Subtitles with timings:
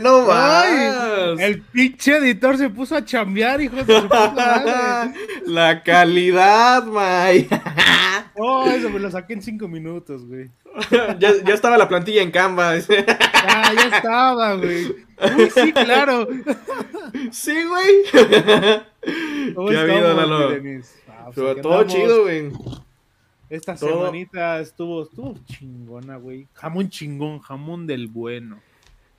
[0.00, 0.66] No más.
[1.38, 5.12] El pinche editor se puso a chambear, hijo de su puta.
[5.46, 7.48] La calidad, May.
[8.34, 10.50] Oh, eso me lo saqué en cinco minutos, güey.
[11.18, 12.74] ya, ya estaba la plantilla en Canva.
[12.74, 14.86] Ah, ya estaba, güey.
[14.86, 16.28] Uy, sí, claro.
[17.32, 19.54] sí, güey.
[19.54, 20.50] ¿Cómo ¿Qué ha habido, Lalo?
[21.08, 21.86] Ah, pues todo andamos.
[21.86, 22.52] chido, güey.
[23.50, 24.06] Esta Todo.
[24.06, 26.46] semanita estuvo, estuvo chingona, güey.
[26.52, 28.60] Jamón chingón, jamón del bueno.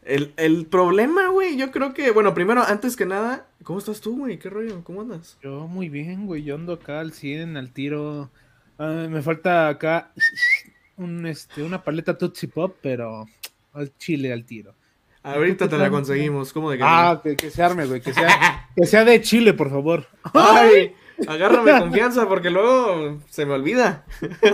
[0.03, 4.17] El, el problema, güey, yo creo que, bueno, primero, antes que nada, ¿cómo estás tú,
[4.17, 4.39] güey?
[4.39, 4.84] ¿Qué rollo?
[4.84, 5.38] ¿Cómo andas?
[5.44, 6.44] Yo muy bien, güey.
[6.44, 8.30] Yo ando acá al 100, al tiro.
[8.77, 10.12] Ah, me falta acá
[10.98, 13.25] un, este, una paleta Tootsie Pop, pero
[13.73, 14.73] al chile, al tiro.
[15.22, 18.00] Ahorita te la conseguimos, ¿cómo de que Ah, que, que se arme, güey.
[18.00, 20.08] Que sea, que sea de chile, por favor.
[20.33, 20.95] Ay,
[21.27, 24.05] agárrame confianza porque luego se me olvida.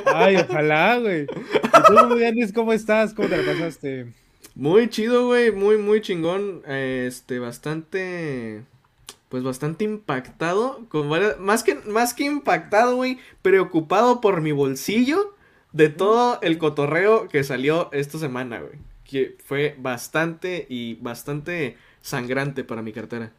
[0.08, 1.24] Ay, ojalá, güey.
[1.24, 3.14] ¿Y tú, Yanis, cómo estás?
[3.14, 4.08] ¿Cómo te la pasaste?
[4.56, 6.62] Muy chido, güey, muy, muy chingón.
[6.68, 8.64] Este, bastante,
[9.30, 10.86] pues bastante impactado.
[10.90, 15.36] Con varias- más que, más que impactado, güey, preocupado por mi bolsillo
[15.74, 18.74] de todo el cotorreo que salió esta semana, güey.
[19.04, 23.32] Que fue bastante y bastante sangrante para mi cartera.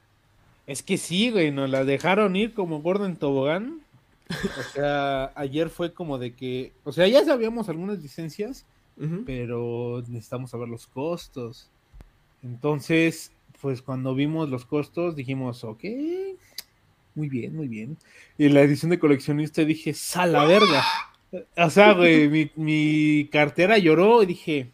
[0.67, 3.81] Es que sí, güey, nos la dejaron ir como gordo en tobogán.
[4.59, 8.67] O sea, ayer fue como de que, o sea, ya sabíamos algunas licencias,
[9.27, 11.69] Pero necesitamos saber los costos.
[12.43, 15.85] Entonces, pues cuando vimos los costos dijimos, ok,
[17.15, 17.97] muy bien, muy bien.
[18.39, 20.85] Y la edición de coleccionista dije, sal la verga.
[21.57, 24.71] O sea, güey, mi, mi cartera lloró y dije,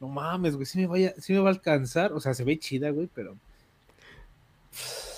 [0.00, 2.12] no mames, güey, sí me, vaya, sí me va a alcanzar.
[2.12, 3.36] O sea, se ve chida, güey, pero...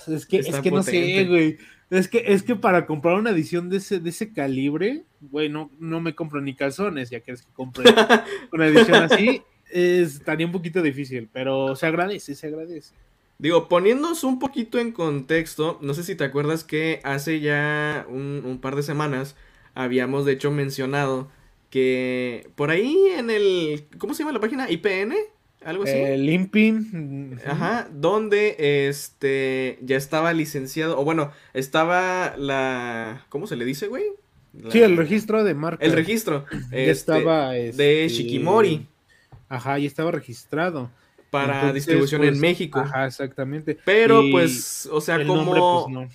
[0.07, 1.59] Es que, Está es que no sé, güey.
[1.91, 5.71] Es que, es que para comprar una edición de ese, de ese calibre, güey, no,
[5.79, 7.85] no me compro ni calzones, ya quieres que compre
[8.53, 12.95] una edición así, es, estaría un poquito difícil, pero se agradece, se agradece.
[13.39, 18.43] Digo, poniéndonos un poquito en contexto, no sé si te acuerdas que hace ya un,
[18.45, 19.37] un par de semanas
[19.75, 21.31] habíamos de hecho mencionado
[21.71, 24.71] que por ahí en el, ¿cómo se llama la página?
[24.71, 25.15] IPN,
[25.65, 25.93] algo así.
[25.95, 27.37] Eh.
[27.47, 28.57] Ajá, donde
[28.89, 34.05] este ya estaba licenciado, o bueno, estaba la, ¿cómo se le dice, güey?
[34.53, 35.85] La- Sí, el registro de marca.
[35.85, 36.47] El registro.
[36.51, 37.51] Ya este, estaba.
[37.53, 38.87] de este, Shikimori
[39.49, 40.91] Ajá, ya estaba registrado.
[41.31, 42.79] para Entonces, distribución en pues, México.
[42.81, 43.79] Ajá, exactamente.
[43.85, 45.43] Pero Y pues, o sea, el como...
[45.45, 46.09] nombre, pues no.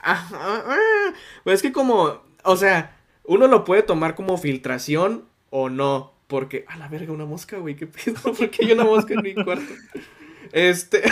[0.00, 0.36] Ajá,
[0.66, 1.12] ah,
[1.44, 6.12] Pues es que como, o sea, uno lo puede tomar como filtración o no.
[6.28, 9.34] Porque, a la verga, una mosca, güey, qué pedo, porque hay una mosca en mi
[9.34, 9.74] cuarto.
[10.52, 11.02] Este,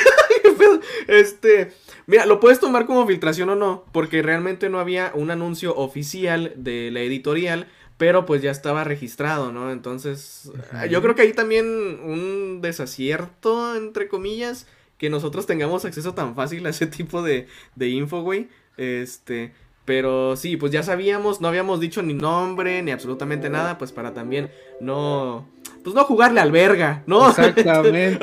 [1.09, 1.72] este,
[2.06, 6.53] mira, lo puedes tomar como filtración o no, porque realmente no había un anuncio oficial
[6.56, 7.66] de la editorial,
[7.97, 9.72] pero pues ya estaba registrado, ¿no?
[9.72, 10.50] Entonces,
[10.91, 14.66] yo creo que hay también un desacierto, entre comillas,
[14.98, 18.48] que nosotros tengamos acceso tan fácil a ese tipo de, de info, güey.
[18.77, 19.54] Este,
[19.86, 24.12] pero sí, pues ya sabíamos, no habíamos dicho ni nombre, ni absolutamente nada, pues para
[24.12, 25.47] también no,
[25.82, 27.28] pues no jugarle al verga, ¿no?
[27.30, 28.19] Exactamente.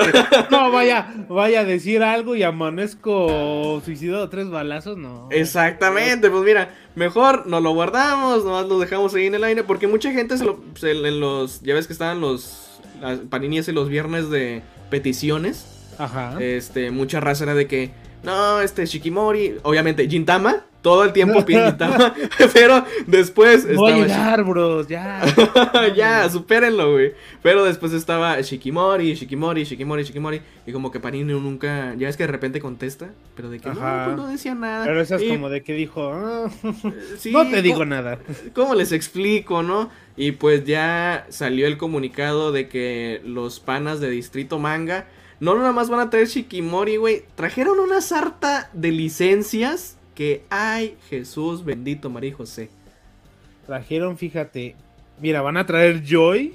[0.51, 5.29] No, vaya, vaya a decir algo y amanezco suicidado tres balazos, no.
[5.31, 9.87] Exactamente, pues mira, mejor nos lo guardamos, nomás lo dejamos ahí en el aire, porque
[9.87, 13.75] mucha gente se lo, se- en los, ya ves que estaban los, las paninies en
[13.75, 15.65] los viernes de peticiones,
[15.97, 16.37] Ajá.
[16.41, 17.91] este, mucha raza era de que,
[18.23, 22.13] no, este, Shikimori, obviamente, Gintama, todo el tiempo pide Gintama,
[22.53, 25.21] pero después Voy a llegar, bros, ya.
[25.95, 31.93] Ya, supérenlo, güey, pero después estaba Shikimori, Shikimori, Shikimori, Shikimori, y como que Panini nunca,
[31.95, 34.85] ya ves que de repente contesta, pero de que no, pues no decía nada.
[34.85, 36.49] Pero eso es Y, como de que dijo, "Ah,
[37.17, 38.19] sí, no te digo ¿cómo- nada.
[38.53, 39.89] ¿Cómo les explico, no?
[40.15, 45.05] Y pues ya salió el comunicado de que los panas de Distrito Manga
[45.43, 47.23] no nada más van a traer Shikimori, güey.
[47.35, 52.69] Trajeron una sarta de licencias que, ay, Jesús bendito María José.
[53.65, 54.75] Trajeron, fíjate,
[55.19, 56.53] mira, van a traer Joy,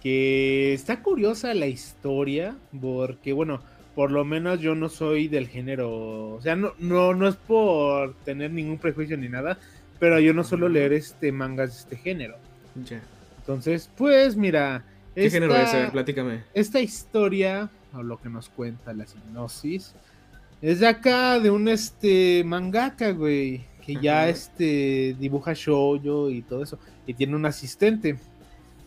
[0.00, 3.60] que está curiosa la historia, porque bueno,
[3.96, 8.14] por lo menos yo no soy del género, o sea, no, no, no es por
[8.24, 9.58] tener ningún prejuicio ni nada,
[9.98, 12.36] pero yo no suelo leer este mangas de este género.
[12.88, 13.02] Ya.
[13.38, 14.84] Entonces, pues mira,
[15.14, 15.74] ¿Qué esta, género es?
[15.74, 16.44] A ver, platícame.
[16.54, 19.94] esta historia, o lo que nos cuenta la sinopsis,
[20.62, 26.62] es de acá, de un este mangaka, güey, que ya este dibuja shoujo y todo
[26.62, 28.18] eso, y tiene un asistente.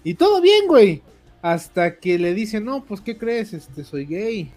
[0.04, 1.02] Y todo bien, güey.
[1.42, 3.54] Hasta que le dice, no, pues, ¿qué crees?
[3.54, 4.52] Este, soy gay.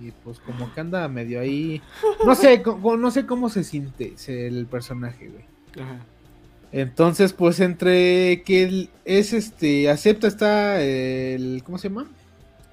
[0.00, 1.82] Y pues como que anda medio ahí.
[2.24, 5.44] No sé, no sé cómo se siente el personaje, güey.
[5.84, 5.98] Ajá.
[6.72, 12.10] Entonces, pues entre que él es este, acepta está el, ¿cómo se llama?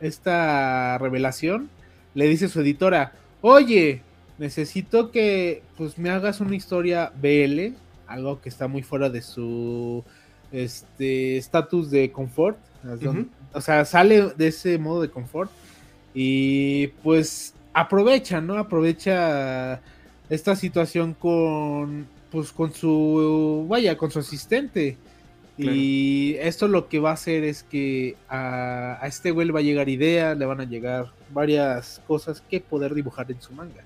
[0.01, 1.69] Esta revelación,
[2.13, 4.01] le dice a su editora, oye,
[4.37, 7.73] necesito que pues me hagas una historia BL,
[8.07, 10.03] algo que está muy fuera de su
[10.51, 12.57] este estatus de confort,
[13.53, 15.51] o sea, sale de ese modo de confort
[16.13, 18.57] y pues aprovecha, ¿no?
[18.57, 19.81] Aprovecha
[20.29, 24.97] esta situación con pues con su vaya, con su asistente.
[25.61, 29.59] Y esto lo que va a hacer es que a, a este güey le va
[29.59, 33.83] a llegar ideas, le van a llegar varias cosas que poder dibujar en su manga.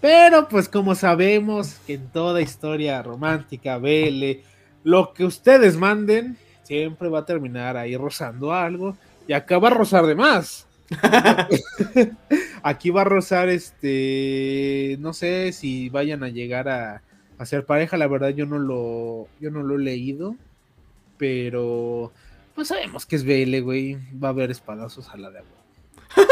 [0.00, 4.42] Pero pues como sabemos que en toda historia romántica, vele,
[4.84, 8.96] lo que ustedes manden siempre va a terminar ahí rozando algo
[9.28, 10.66] y acá va a rozar de más.
[12.62, 17.02] Aquí va a rozar este, no sé si vayan a llegar a,
[17.38, 20.36] a ser pareja, la verdad yo no lo yo no lo he leído,
[21.22, 22.12] pero
[22.52, 25.50] pues sabemos que es BL, güey, va a haber espadazos a la de agua.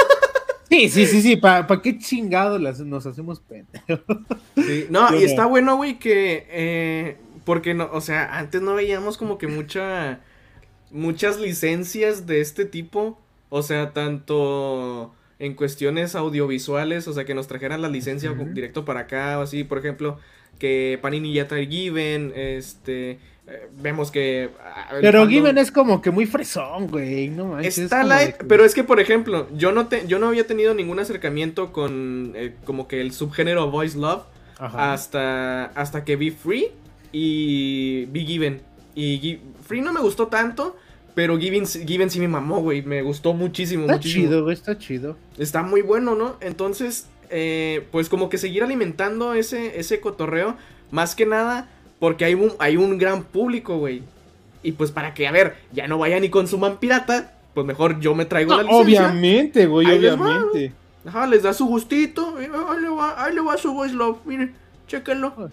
[0.68, 4.20] Sí, sí, sí, sí, ¿para qué chingado nos hacemos pendejos?
[4.90, 9.36] no, y está bueno, güey, que, eh, porque, no, o sea, antes no veíamos como
[9.36, 10.20] que mucha,
[10.92, 17.48] muchas licencias de este tipo, o sea, tanto en cuestiones audiovisuales, o sea, que nos
[17.48, 20.20] trajeran la licencia directo para acá, o así, por ejemplo,
[20.60, 23.18] que Panini ya trae Given, este,
[23.50, 24.50] eh, vemos que.
[24.64, 27.28] Ah, pero Given es como que muy fresón, güey.
[27.28, 30.72] No Está light, pero es que, por ejemplo, yo no, te, yo no había tenido
[30.72, 34.22] ningún acercamiento con eh, como que el subgénero Voice Love
[34.58, 36.68] hasta, hasta que vi Free
[37.12, 38.60] y vi Given.
[38.94, 40.76] Y Free no me gustó tanto,
[41.16, 42.82] pero Given, Given sí me mamó, güey.
[42.82, 43.86] Me gustó muchísimo.
[43.86, 45.16] Está chido, güey, está chido.
[45.38, 46.36] Está muy bueno, ¿no?
[46.40, 50.56] Entonces, eh, pues como que seguir alimentando ese, ese cotorreo.
[50.92, 51.68] Más que nada
[52.00, 54.02] porque hay un, hay un gran público, güey.
[54.62, 58.14] Y pues para que, a ver, ya no vayan y consuman pirata, pues mejor yo
[58.14, 59.06] me traigo la licencia.
[59.06, 60.72] Obviamente, güey, obviamente.
[61.04, 62.36] Ajá, les da su gustito.
[62.36, 62.48] Ahí
[62.80, 64.18] le va, ahí le va su voice love.
[64.24, 64.54] Miren,
[64.88, 65.50] chéquenlo.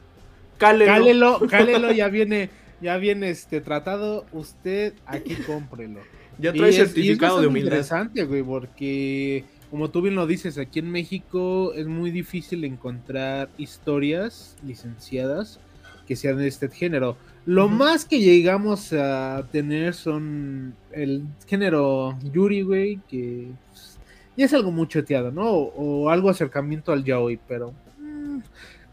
[0.57, 0.91] Cálelo.
[0.91, 2.49] Cálelo, cálelo, ya viene,
[2.81, 4.25] ya viene este tratado.
[4.31, 5.99] Usted aquí cómprelo.
[6.39, 7.71] Ya trae certificado de humildad.
[7.71, 13.49] interesante, güey, porque como tú bien lo dices, aquí en México es muy difícil encontrar
[13.57, 15.59] historias licenciadas
[16.07, 17.17] que sean de este género.
[17.45, 23.99] Lo más que llegamos a tener son el género Yuri, güey, que pues,
[24.35, 25.49] ya es algo muy choteado, ¿no?
[25.51, 28.39] O, algo acercamiento al yaoi, pero mm,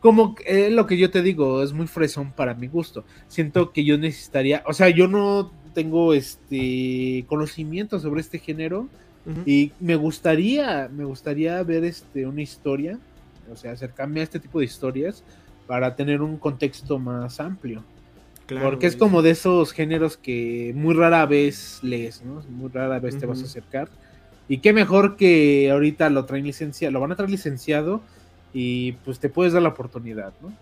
[0.00, 3.05] como eh, lo que yo te digo, es muy fresón para mi gusto.
[3.28, 8.88] Siento que yo necesitaría, o sea, yo no tengo este conocimiento sobre este género
[9.46, 12.99] y me gustaría, me gustaría ver este una historia,
[13.50, 15.25] o sea, acercarme a este tipo de historias
[15.66, 17.82] para tener un contexto más amplio.
[18.46, 22.43] Porque es como de esos géneros que muy rara vez lees, ¿no?
[22.50, 23.88] Muy rara vez te vas a acercar.
[24.49, 28.02] Y qué mejor que ahorita lo traen licenciado, lo van a traer licenciado
[28.52, 30.52] y pues te puedes dar la oportunidad, ¿no?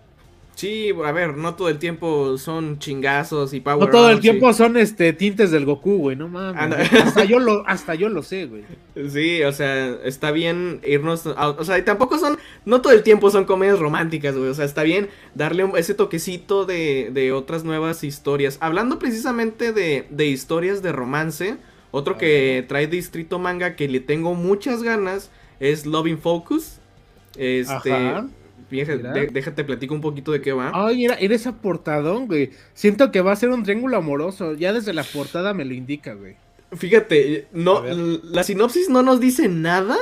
[0.54, 4.52] Sí, a ver, no todo el tiempo son chingazos y power No todo el tiempo
[4.52, 6.92] son este tintes del Goku, güey, no mames.
[6.92, 8.64] hasta yo lo hasta yo lo sé, güey.
[9.10, 13.30] Sí, o sea, está bien irnos o sea, y tampoco son no todo el tiempo
[13.30, 18.04] son comedias románticas, güey, o sea, está bien darle ese toquecito de, de otras nuevas
[18.04, 18.58] historias.
[18.60, 21.56] Hablando precisamente de, de historias de romance,
[21.90, 26.78] otro que trae Distrito Manga que le tengo muchas ganas es Loving Focus.
[27.36, 28.26] Este Ajá
[28.80, 30.70] déjate platico un poquito de qué va.
[30.74, 32.50] Ay, era, era esa portadón, güey.
[32.74, 34.54] Siento que va a ser un triángulo amoroso.
[34.54, 36.36] Ya desde la portada me lo indica, güey.
[36.72, 39.96] Fíjate, no, la sinopsis no nos dice nada.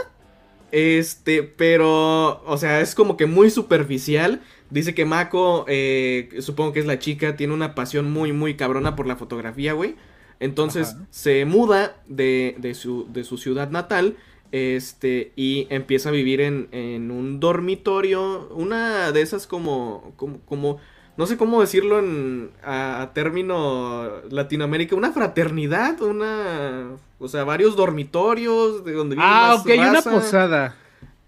[0.73, 4.41] Este, pero, o sea, es como que muy superficial.
[4.71, 8.95] Dice que Mako, eh, supongo que es la chica, tiene una pasión muy, muy cabrona
[8.95, 9.97] por la fotografía, güey.
[10.39, 14.17] Entonces se muda de, de, su, de su ciudad natal
[14.52, 20.78] este, y empieza a vivir en, en un dormitorio, una de esas como, como, como
[21.16, 28.85] no sé cómo decirlo en, a, término Latinoamérica, una fraternidad, una, o sea, varios dormitorios
[28.85, 30.76] de donde Ah, ok, una posada.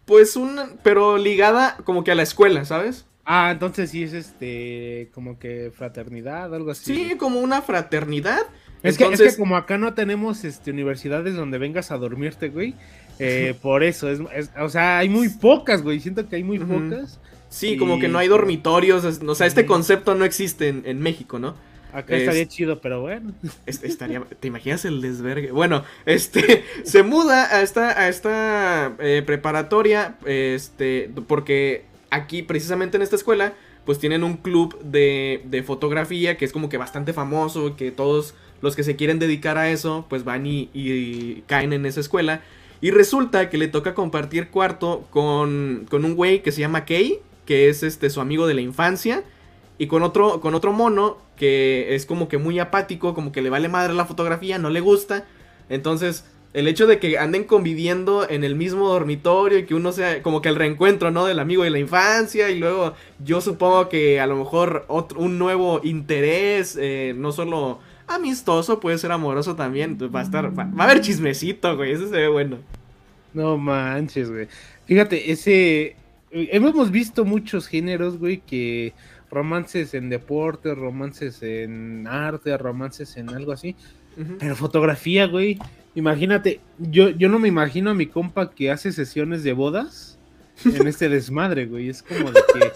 [0.06, 3.04] Pues una, pero ligada como que a la escuela, ¿sabes?
[3.24, 6.94] Ah, entonces sí es este, como que fraternidad, algo así.
[6.94, 8.42] Sí, como una fraternidad.
[8.82, 12.74] Es, que, es que como acá no tenemos este, universidades donde vengas a dormirte, güey,
[13.18, 14.20] eh, por eso, es,
[14.58, 16.00] o sea, hay muy pocas, güey.
[16.00, 17.18] Siento que hay muy pocas.
[17.48, 19.04] Sí, como que no hay dormitorios.
[19.04, 21.54] o sea, este concepto no existe en, México, ¿no?
[21.92, 23.34] Acá estaría chido, pero bueno.
[23.66, 25.52] estaría, ¿Te imaginas el desvergue?
[25.52, 30.16] Bueno, este se muda a esta, a esta eh, preparatoria.
[30.24, 31.10] Este.
[31.26, 33.52] Porque aquí, precisamente en esta escuela,
[33.84, 37.76] pues tienen un club de, de fotografía que es como que bastante famoso.
[37.76, 42.00] Que todos los que se quieren dedicar a eso, pues van y caen en esa
[42.00, 42.40] escuela.
[42.82, 47.20] Y resulta que le toca compartir cuarto con, con un güey que se llama Kei,
[47.46, 49.22] que es este su amigo de la infancia.
[49.78, 53.50] Y con otro, con otro mono que es como que muy apático, como que le
[53.50, 55.26] vale madre la fotografía, no le gusta.
[55.68, 60.20] Entonces, el hecho de que anden conviviendo en el mismo dormitorio y que uno sea
[60.20, 61.24] como que el reencuentro, ¿no?
[61.24, 65.38] Del amigo de la infancia y luego yo supongo que a lo mejor otro, un
[65.38, 67.78] nuevo interés, eh, no solo
[68.14, 69.98] amistoso, puede ser amoroso también.
[70.14, 72.58] Va a estar, va, a haber chismecito, güey, ese se ve bueno.
[73.34, 74.48] No manches, güey.
[74.86, 75.96] Fíjate, ese...
[76.30, 78.94] Hemos visto muchos géneros, güey, que
[79.30, 83.76] romances en deporte, romances en arte, romances en algo así.
[84.38, 85.58] Pero fotografía, güey.
[85.94, 90.18] Imagínate, yo, yo no me imagino a mi compa que hace sesiones de bodas
[90.64, 91.88] en este desmadre, güey.
[91.88, 92.72] Es como de que.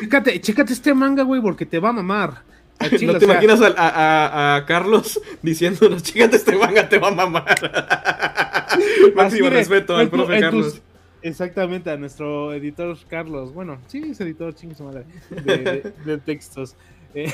[0.00, 2.42] Chécate, chécate este manga, güey, porque te va a mamar.
[3.02, 7.46] ¿No te imaginas a, a, Carlos diciéndonos, chécate este manga, te va a mamar?
[9.14, 10.82] Máximo respeto al profe Carlos.
[11.22, 13.54] Exactamente, a nuestro editor Carlos.
[13.54, 15.04] Bueno, sí, es editor, chingue su madre.
[15.30, 16.74] De, textos.
[17.14, 17.32] Eh,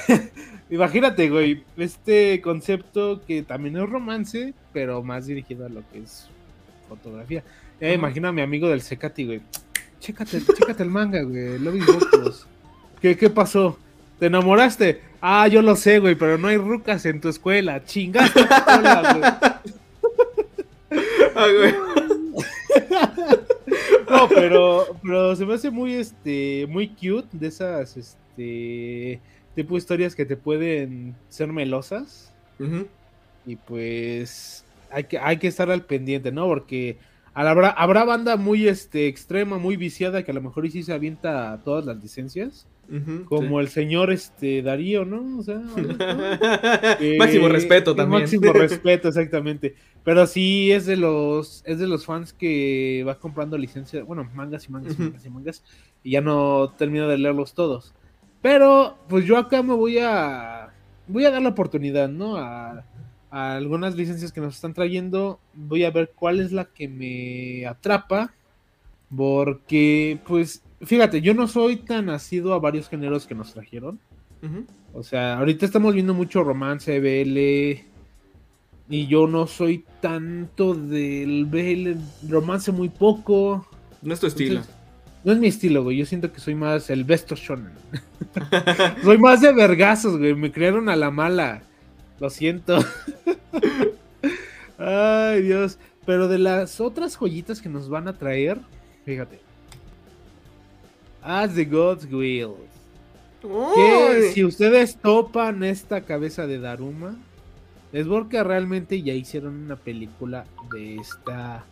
[0.70, 6.28] imagínate, güey, este concepto que también es romance, pero más dirigido a lo que es
[6.88, 7.42] fotografía.
[7.80, 9.40] Eh, imagina a mi amigo del Secati, güey.
[10.00, 11.58] Chécate, chécate el manga, güey.
[11.58, 11.72] Lo
[13.00, 13.78] ¿Qué, ¿Qué pasó?
[14.18, 15.00] ¿Te enamoraste?
[15.20, 17.84] Ah, yo lo sé, güey, pero no hay rucas en tu escuela.
[17.84, 18.40] Chingaste.
[18.50, 19.56] ah,
[21.34, 21.74] güey.
[24.10, 29.20] No, pero, pero se me hace muy, este, muy cute de esas, este,
[29.54, 32.32] tipo de historias que te pueden ser melosas.
[33.46, 36.46] Y pues hay que, hay que estar al pendiente, ¿no?
[36.46, 36.96] Porque
[37.34, 41.60] habrá, habrá banda muy, este, extrema, muy viciada que a lo mejor sí se avienta
[41.62, 42.66] todas las licencias
[43.26, 45.38] como el señor este Darío, ¿no?
[45.38, 45.60] O sea,
[47.18, 48.22] máximo respeto también.
[48.22, 49.74] Máximo respeto, exactamente.
[50.04, 54.66] Pero sí es de los es de los fans que va comprando licencias, bueno, mangas
[54.68, 55.64] y mangas y mangas y mangas
[56.02, 57.94] y ya no termino de leerlos todos.
[58.40, 60.70] Pero pues yo acá me voy a
[61.06, 62.36] voy a dar la oportunidad, ¿no?
[62.36, 62.84] A,
[63.30, 67.66] a algunas licencias que nos están trayendo, voy a ver cuál es la que me
[67.66, 68.32] atrapa
[69.14, 73.98] porque pues fíjate, yo no soy tan nacido a varios géneros que nos trajeron.
[74.92, 77.84] O sea, ahorita estamos viendo mucho romance, BL.
[78.90, 83.66] Y yo no soy tanto del BL, romance muy poco.
[84.00, 84.62] No es tu estilo.
[85.24, 85.98] no es mi estilo, güey.
[85.98, 87.72] Yo siento que soy más el besto shonen.
[89.02, 90.34] soy más de vergazos, güey.
[90.34, 91.62] Me crearon a la mala.
[92.18, 92.78] Lo siento.
[94.78, 95.78] Ay, Dios.
[96.06, 98.58] Pero de las otras joyitas que nos van a traer,
[99.04, 99.40] fíjate.
[101.28, 102.54] As the Gods Will.
[103.42, 107.18] Que si ustedes topan esta cabeza de Daruma,
[107.92, 111.66] es porque realmente ya hicieron una película de esta.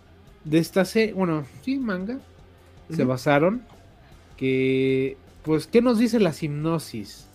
[0.45, 1.15] De esta serie.
[1.15, 2.19] Bueno, sí, manga.
[2.91, 3.63] Se basaron.
[4.37, 5.17] Que.
[5.43, 7.27] Pues, ¿qué nos dice la hipnosis?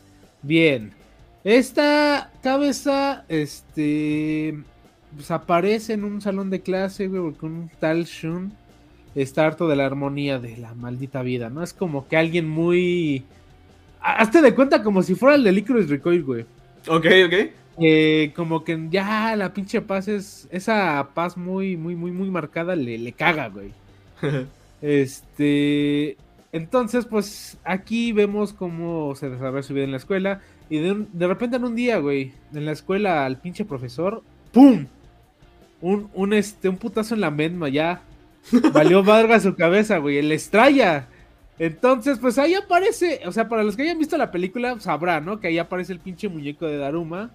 [0.43, 0.93] Bien.
[1.43, 3.25] Esta cabeza.
[3.29, 4.59] Este.
[5.15, 8.53] Pues aparece en un salón de clase, güey, porque un tal Shun
[9.15, 11.63] está harto de la armonía de la maldita vida, ¿no?
[11.63, 13.23] Es como que alguien muy...
[14.01, 16.45] Hazte de cuenta como si fuera el de Licorice Recoil, güey.
[16.87, 17.33] Ok, ok.
[17.79, 20.47] Eh, como que ya la pinche paz es...
[20.51, 23.71] Esa paz muy, muy, muy, muy marcada le, le caga, güey.
[24.81, 26.17] este...
[26.53, 30.41] Entonces, pues aquí vemos cómo se desarrolla su vida en la escuela.
[30.69, 34.85] Y de, de repente en un día, güey, en la escuela al pinche profesor, ¡pum!
[35.79, 38.01] Un, un, este, un putazo en la medma ya
[38.73, 40.17] Valió madre su cabeza, güey.
[40.17, 41.07] El estrella.
[41.59, 43.21] Entonces, pues ahí aparece.
[43.25, 45.39] O sea, para los que hayan visto la película, sabrá, ¿no?
[45.39, 47.31] Que ahí aparece el pinche muñeco de Daruma.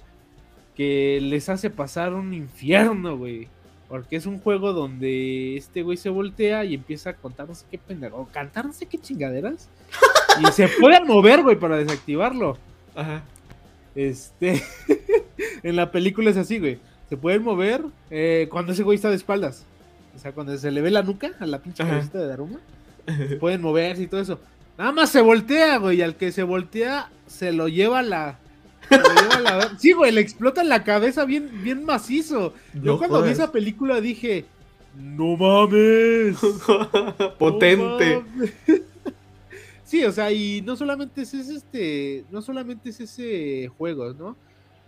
[0.75, 3.49] Que les hace pasar un infierno, güey.
[3.89, 7.65] Porque es un juego donde este güey se voltea y empieza a contar no sé
[7.71, 8.17] qué pendejo.
[8.17, 9.71] O cantar no sé qué chingaderas.
[10.41, 12.59] y se pueden mover, güey, para desactivarlo.
[12.95, 13.23] Ajá.
[13.95, 14.63] Este.
[15.63, 16.79] en la película es así, güey.
[17.09, 19.65] Se pueden mover eh, cuando ese güey está de espaldas.
[20.17, 22.59] O sea, cuando se le ve la nuca a la pinche cabecita de Daruma,
[23.39, 24.41] pueden moverse y todo eso.
[24.79, 25.99] Nada más se voltea, güey.
[25.99, 28.39] Y al que se voltea, se lo lleva la.
[29.79, 32.55] Sí, güey, le explota la cabeza bien, bien macizo.
[32.83, 34.47] Yo cuando vi esa película dije,
[34.97, 36.39] no mames.
[37.39, 38.23] Potente.
[39.85, 44.37] sí, o sea, y no solamente es, este, no solamente es ese juego, ¿no?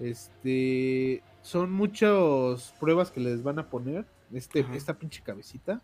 [0.01, 5.83] Este, son muchas pruebas que les van a poner este, esta pinche cabecita.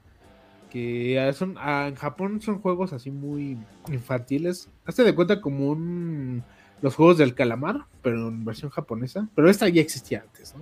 [0.71, 3.57] Que son, ah, en Japón son juegos así muy
[3.89, 4.69] infantiles.
[4.85, 6.43] Hazte de cuenta como un,
[6.83, 9.29] los juegos del calamar, pero en versión japonesa.
[9.35, 10.55] Pero esta ya existía antes,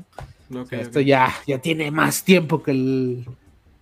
[0.51, 0.65] ¿no?
[0.71, 3.27] esto ya, ya tiene más tiempo que el,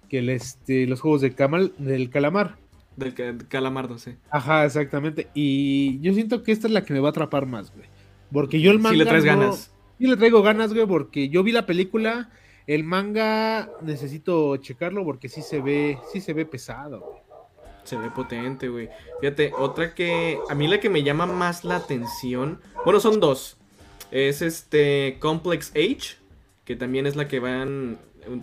[0.09, 2.57] que el, este, los juegos del, camal, del calamar.
[2.97, 3.14] Del
[3.49, 4.16] calamardo, sí.
[4.30, 5.28] Ajá, exactamente.
[5.35, 7.88] Y yo siento que esta es la que me va a atrapar más, güey.
[8.33, 8.92] Porque yo el manga.
[8.92, 9.73] Sí le traes ganas.
[9.99, 12.30] Sí le traigo ganas, güey, porque yo vi la película.
[12.71, 17.17] El manga necesito checarlo porque sí se ve, sí se ve pesado.
[17.83, 18.89] Se ve potente, güey.
[19.21, 20.39] Fíjate, otra que.
[20.49, 22.61] A mí la que me llama más la atención.
[22.85, 23.57] Bueno, son dos.
[24.12, 25.17] Es este.
[25.19, 26.19] Complex Age.
[26.65, 27.99] Que también es la que van.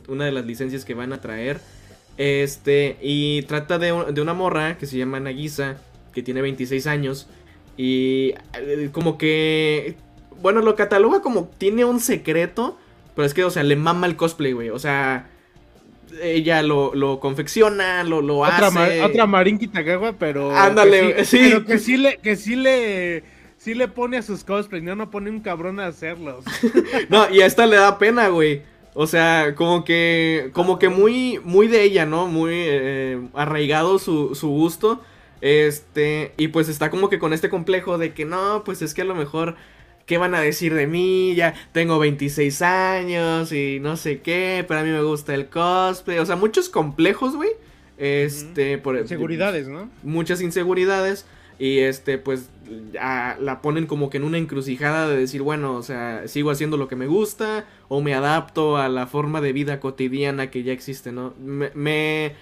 [0.09, 1.61] Una de las licencias que van a traer.
[2.17, 2.97] Este.
[3.01, 5.77] Y trata de, de una morra que se llama Nagisa.
[6.11, 7.29] Que tiene 26 años.
[7.77, 8.33] Y.
[8.55, 9.95] Eh, como que.
[10.41, 11.47] Bueno, lo cataloga como.
[11.57, 12.77] Tiene un secreto.
[13.17, 14.69] Pero es que, o sea, le mama el cosplay, güey.
[14.69, 15.27] O sea
[16.21, 19.01] ella lo, lo confecciona, lo, lo otra hace.
[19.01, 20.55] otra Marín Kitagawa, pero.
[20.55, 23.23] Ándale, que sí, Pero que sí le, que sí le.
[23.57, 26.45] Sí le pone a sus cosplays, no, no pone un cabrón a hacerlos.
[27.09, 28.61] no, y a esta le da pena, güey.
[28.93, 30.51] O sea, como que.
[30.53, 31.39] Como que muy.
[31.43, 32.27] Muy de ella, ¿no?
[32.27, 35.01] Muy eh, arraigado su, su gusto.
[35.41, 36.33] Este.
[36.37, 39.05] Y pues está como que con este complejo de que no, pues es que a
[39.05, 39.55] lo mejor
[40.07, 41.35] ¿qué van a decir de mí?
[41.35, 46.17] Ya tengo 26 años y no sé qué, pero a mí me gusta el cosplay.
[46.17, 47.51] O sea, muchos complejos, güey.
[47.99, 49.89] Este, por inseguridades, ¿no?
[50.01, 51.27] Muchas inseguridades.
[51.59, 52.49] Y este, pues,
[52.93, 56.87] la ponen como que en una encrucijada de decir, bueno, o sea, sigo haciendo lo
[56.87, 61.11] que me gusta o me adapto a la forma de vida cotidiana que ya existe,
[61.11, 61.33] ¿no?
[61.39, 62.35] me me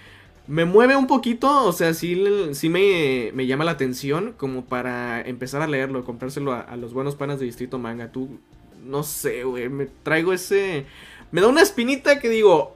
[0.47, 2.23] mueve un poquito, o sea, sí,
[2.53, 7.15] sí me, me, llama la atención como para empezar a leerlo, comprárselo a, los buenos
[7.15, 8.11] panas de Distrito Manga.
[8.11, 8.39] Tú,
[8.85, 10.85] no sé, güey, me traigo ese...
[11.31, 12.75] Me da una espinita que digo,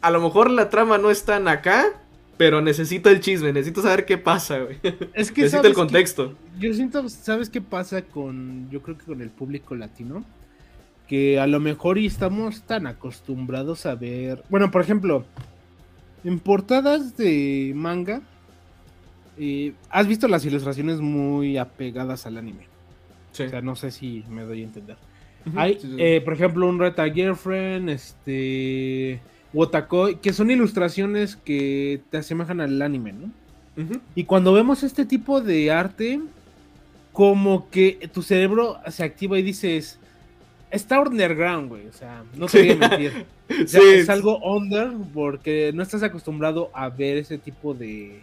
[0.00, 1.86] a lo mejor la trama no es tan acá,
[2.36, 4.78] pero necesito el chisme, necesito saber qué pasa, güey.
[5.14, 6.34] Es que necesito el contexto.
[6.58, 10.24] yo siento, ¿sabes qué pasa con, yo creo que con el público latino?
[11.06, 15.24] Que a lo mejor estamos tan acostumbrados a ver, bueno, por ejemplo,
[16.24, 18.22] en portadas de manga,
[19.38, 22.66] eh, has visto las ilustraciones muy apegadas al anime.
[23.32, 24.96] O sea, no sé si me doy a entender.
[25.56, 29.20] Hay, eh, por ejemplo, un Reta Girlfriend, este.
[29.52, 33.30] Wotakoi, que son ilustraciones que te asemejan al anime, ¿no?
[34.14, 36.20] Y cuando vemos este tipo de arte,
[37.12, 39.98] como que tu cerebro se activa y dices,
[40.74, 41.86] está underground, güey.
[41.86, 43.26] O sea, no te voy a mentir.
[43.48, 48.22] Es algo under porque no estás acostumbrado a ver ese tipo de,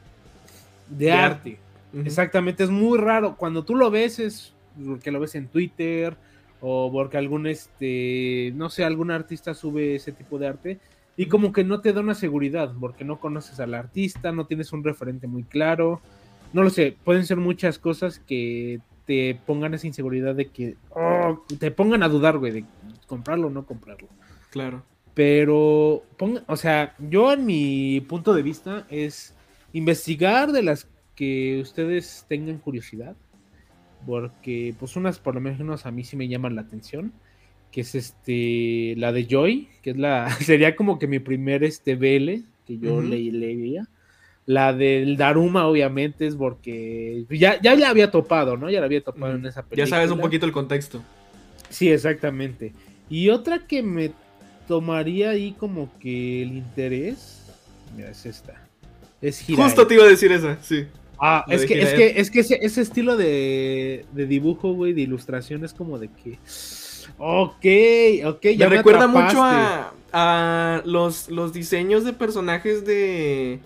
[0.89, 1.59] de, arte.
[1.93, 3.35] Exactamente, es muy raro.
[3.37, 6.15] Cuando tú lo ves es porque lo ves en Twitter
[6.59, 10.79] o porque algún, este, no sé, algún artista sube ese tipo de arte
[11.17, 14.73] y como que no te da una seguridad porque no conoces al artista, no tienes
[14.73, 16.01] un referente muy claro.
[16.51, 18.79] No lo sé, pueden ser muchas cosas que
[19.11, 22.65] te pongan esa inseguridad de que oh, te pongan a dudar, güey, de
[23.07, 24.07] comprarlo o no comprarlo.
[24.51, 24.83] Claro.
[25.13, 29.35] Pero, ponga, o sea, yo en mi punto de vista es
[29.73, 33.17] investigar de las que ustedes tengan curiosidad.
[34.05, 37.11] Porque, pues, unas por lo menos a mí sí me llaman la atención.
[37.69, 41.95] Que es este, la de Joy, que es la, sería como que mi primer este
[41.95, 43.89] BL que yo leía.
[44.45, 48.69] La del Daruma, obviamente, es porque ya, ya la había topado, ¿no?
[48.69, 49.85] Ya la había topado en esa película.
[49.85, 51.01] Ya sabes un poquito el contexto.
[51.69, 52.73] Sí, exactamente.
[53.09, 54.11] Y otra que me
[54.67, 57.41] tomaría ahí como que el interés.
[57.95, 58.67] Mira, es esta.
[59.21, 60.85] Es Justo te iba a decir esa, sí.
[61.19, 65.63] Ah, es que, es que, es que, ese, estilo de, de dibujo, güey, de ilustración
[65.63, 66.39] es como de que.
[67.19, 67.65] Ok,
[68.25, 73.59] ok, ya me, recuerda mucho a, a los, los diseños de personajes de.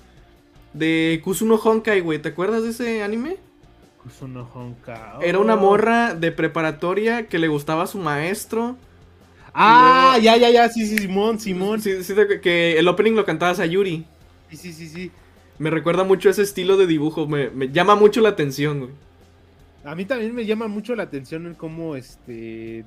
[0.75, 2.19] De Kusuno Honkai, güey.
[2.19, 3.37] ¿Te acuerdas de ese anime?
[4.03, 5.19] Kusuno Honkai.
[5.21, 5.59] Era una oh.
[5.59, 8.75] morra de preparatoria que le gustaba a su maestro.
[9.53, 11.81] Ah, ya, ya, ya, sí, sí, Simón, Simón.
[11.81, 14.05] Sí, sí, que el opening lo cantaba Sayuri.
[14.49, 15.11] Sí, sí, sí, sí.
[15.59, 18.91] Me recuerda mucho ese estilo de dibujo, me, llama mucho la atención, güey.
[19.85, 22.83] A mí también me llama mucho la atención el cómo, este,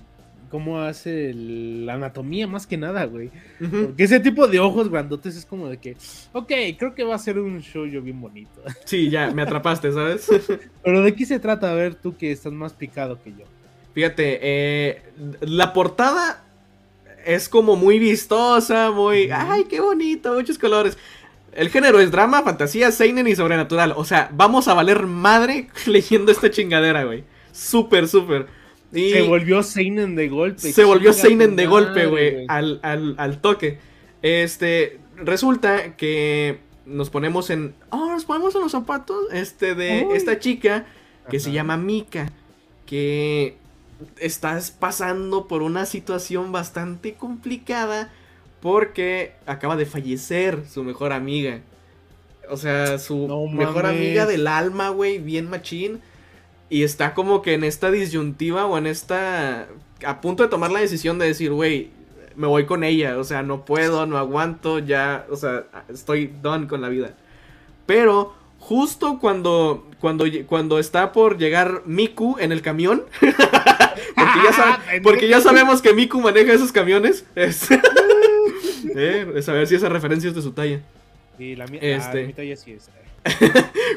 [0.48, 3.30] cómo hace la anatomía más que nada, güey.
[3.58, 5.96] Porque ese tipo de ojos grandotes es como de que,
[6.32, 8.62] ok, creo que va a ser un show yo bien bonito.
[8.84, 10.28] Sí, ya, me atrapaste, ¿sabes?
[10.82, 11.70] Pero ¿de qué se trata?
[11.70, 13.44] A ver, tú que estás más picado que yo.
[13.92, 15.02] Fíjate, eh,
[15.40, 16.44] la portada
[17.24, 19.30] es como muy vistosa, muy...
[19.30, 20.32] ¡Ay, qué bonito!
[20.32, 20.96] Muchos colores.
[21.52, 23.92] El género es drama, fantasía, seinen y sobrenatural.
[23.96, 27.24] O sea, vamos a valer madre leyendo esta chingadera, güey.
[27.52, 28.46] Súper, súper.
[28.92, 30.72] Se volvió seinen de golpe.
[30.72, 32.44] Se volvió seinen de golpe, güey.
[32.48, 33.78] Al, al, toque.
[34.22, 37.74] Este, resulta que nos ponemos en...
[37.90, 40.86] Oh, nos ponemos en los zapatos este, de esta chica
[41.30, 42.32] que se llama Mika.
[42.86, 43.56] Que
[44.18, 48.10] estás pasando por una situación bastante complicada
[48.60, 51.60] porque acaba de fallecer su mejor amiga.
[52.50, 56.00] O sea, su No mejor amiga del alma, güey, bien machín.
[56.70, 59.68] Y está como que en esta disyuntiva o en esta...
[60.04, 61.90] A punto de tomar la decisión de decir, güey,
[62.36, 63.18] me voy con ella.
[63.18, 65.26] O sea, no puedo, no aguanto, ya...
[65.30, 67.16] O sea, estoy done con la vida.
[67.86, 73.04] Pero justo cuando, cuando, cuando está por llegar Miku en el camión...
[73.20, 77.24] porque, ya sab- porque ya sabemos que Miku maneja esos camiones.
[77.34, 77.68] Es,
[78.94, 80.80] eh, es a ver si esa referencia es de su talla.
[81.38, 82.34] Y la mía, Este.
[82.36, 82.90] la ya sí es.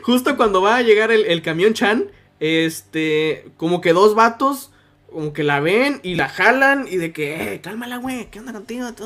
[0.04, 2.06] Justo cuando va a llegar el, el camión Chan,
[2.42, 4.72] este, como que dos vatos,
[5.12, 8.52] como que la ven y la jalan y de que, eh, cálmala, güey, ¿qué onda
[8.52, 8.92] contigo?
[8.94, 9.06] Tú?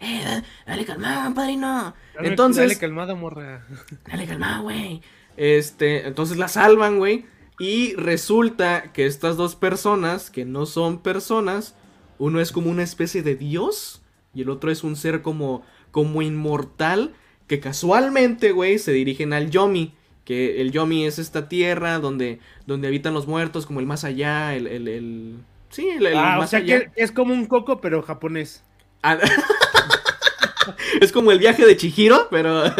[0.00, 1.94] Eh, da- dale calmado, padrino.
[2.14, 3.64] Dale- Entonces, Dale calmada, morra.
[4.10, 5.02] dale calmado, güey.
[5.36, 7.26] Este, entonces la salvan, güey.
[7.58, 11.74] Y resulta que estas dos personas, que no son personas,
[12.18, 14.02] uno es como una especie de dios
[14.34, 17.14] y el otro es un ser como, como inmortal
[17.46, 19.94] que casualmente, güey, se dirigen al Yomi.
[20.24, 24.54] Que el Yomi es esta tierra donde, donde habitan los muertos, como el más allá,
[24.54, 24.66] el...
[24.66, 25.34] el, el-
[25.70, 26.80] sí, el, el Ah, o sea allá.
[26.80, 28.62] que es como un coco, pero japonés.
[29.02, 29.18] Ah,
[31.00, 32.62] es como el viaje de Chihiro, pero...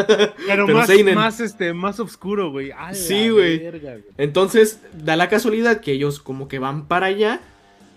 [0.46, 1.14] Pero, Pero más, seinen.
[1.14, 2.70] más, este, más oscuro, güey.
[2.92, 3.62] Sí, güey.
[4.18, 7.40] Entonces, da la casualidad que ellos como que van para allá.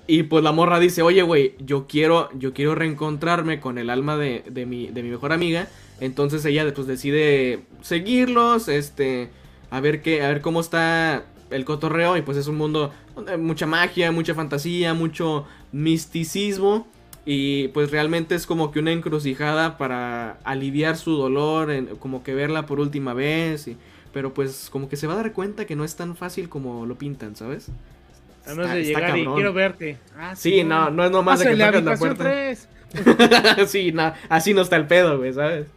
[0.07, 4.15] Y pues la morra dice, oye, güey, yo quiero, yo quiero reencontrarme con el alma
[4.17, 5.67] de, de mi, de mi mejor amiga.
[5.99, 9.29] Entonces ella después decide seguirlos, este,
[9.71, 12.17] a ver qué, a ver cómo está el cotorreo.
[12.17, 16.87] Y pues es un mundo donde hay mucha magia, mucha fantasía, mucho misticismo.
[17.25, 22.33] Y pues realmente es como que una encrucijada para aliviar su dolor, en- como que
[22.33, 23.67] verla por última vez.
[23.67, 23.77] y-
[24.13, 26.85] pero pues como que se va a dar cuenta que no es tan fácil como
[26.87, 27.67] lo pintan, ¿sabes?
[28.45, 29.97] Además de llegar y quiero verte.
[30.17, 32.23] Ah, Sí, no, no es nomás de que la puerta.
[33.67, 35.67] sí, no, así no está el pedo, güey, ¿sabes?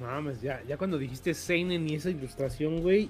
[0.00, 3.08] No mames, ya, ya cuando dijiste Seinen y esa ilustración, güey,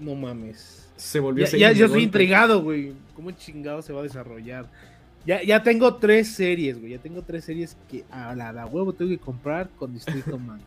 [0.00, 0.88] no mames.
[0.96, 2.04] Se volvió Ya, seinen ya- yo estoy golpe.
[2.04, 2.92] intrigado, güey.
[3.14, 4.66] ¿Cómo chingado se va a desarrollar?
[5.26, 6.92] Ya, ya tengo tres series, güey.
[6.92, 10.64] Ya tengo tres series que a la, la huevo tengo que comprar con Distrito Manga.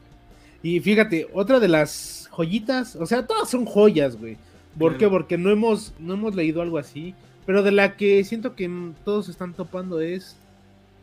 [0.63, 4.37] Y fíjate, otra de las joyitas, o sea, todas son joyas, güey.
[4.77, 5.07] ¿Por qué?
[5.09, 7.13] Porque no hemos, no hemos leído algo así.
[7.45, 8.69] Pero de la que siento que
[9.03, 10.37] todos están topando es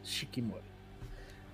[0.04, 0.62] Shikimori.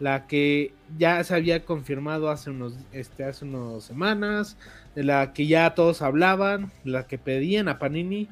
[0.01, 4.57] La que ya se había confirmado hace unos, este, hace unas semanas.
[4.95, 6.73] De la que ya todos hablaban.
[6.85, 8.29] La que pedían a Panini.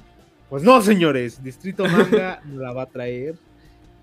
[0.51, 1.43] Pues no, señores.
[1.43, 3.37] Distrito Manga no la va a traer.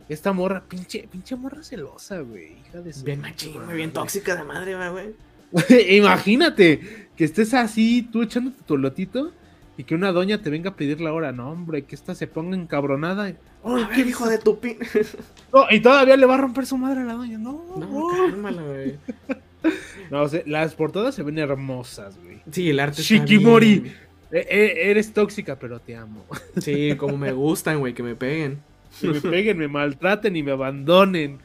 [0.08, 2.58] Esta morra, pinche, pinche morra celosa, güey.
[2.68, 3.66] Hija de su Bien machín, madre.
[3.68, 5.14] muy bien tóxica de madre, güey.
[5.98, 9.34] Imagínate que estés así, tú echándote tu lotito
[9.80, 11.32] y que una doña te venga a pedir la hora.
[11.32, 13.32] No, hombre, que esta se ponga encabronada.
[13.64, 14.78] Oh, A ¿qué ver, hijo de tu pin...
[15.54, 17.38] No, y todavía le va a romper su madre a la doña.
[17.38, 18.96] No, No, cálmala, güey.
[20.12, 22.40] No, o sea, las portadas se ven hermosas, güey.
[22.52, 23.80] Sí, el arte está Shikimori.
[23.80, 23.96] bien.
[24.32, 26.26] E- e- eres tóxica, pero te amo.
[26.62, 28.60] Sí, como me gustan, güey, que me peguen.
[29.00, 31.40] Que me peguen, me maltraten y me abandonen.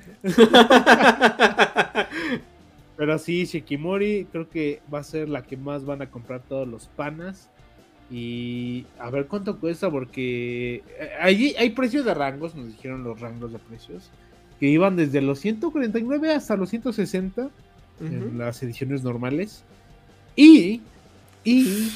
[2.96, 6.66] Pero sí, Shikimori creo que va a ser la que más van a comprar todos
[6.68, 7.50] los panas.
[8.10, 13.18] Y a ver cuánto cuesta, porque eh, allí hay precios de rangos, nos dijeron los
[13.20, 14.10] rangos de precios,
[14.60, 17.48] que iban desde los 149 hasta los 160
[18.00, 18.38] en Ujú.
[18.38, 19.64] las ediciones normales.
[20.36, 20.82] Y,
[21.44, 21.90] y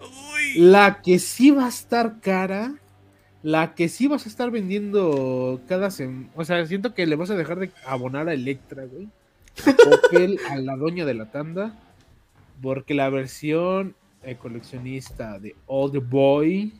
[0.00, 0.54] Uy.
[0.56, 2.74] la que sí va a estar cara,
[3.42, 6.28] la que sí vas a estar vendiendo cada semana.
[6.34, 9.08] O sea, siento que le vas a dejar de abonar a Electra, güey.
[9.66, 11.78] A Coppel, a la doña de la tanda.
[12.60, 16.72] Porque la versión eh, coleccionista de Old Boy.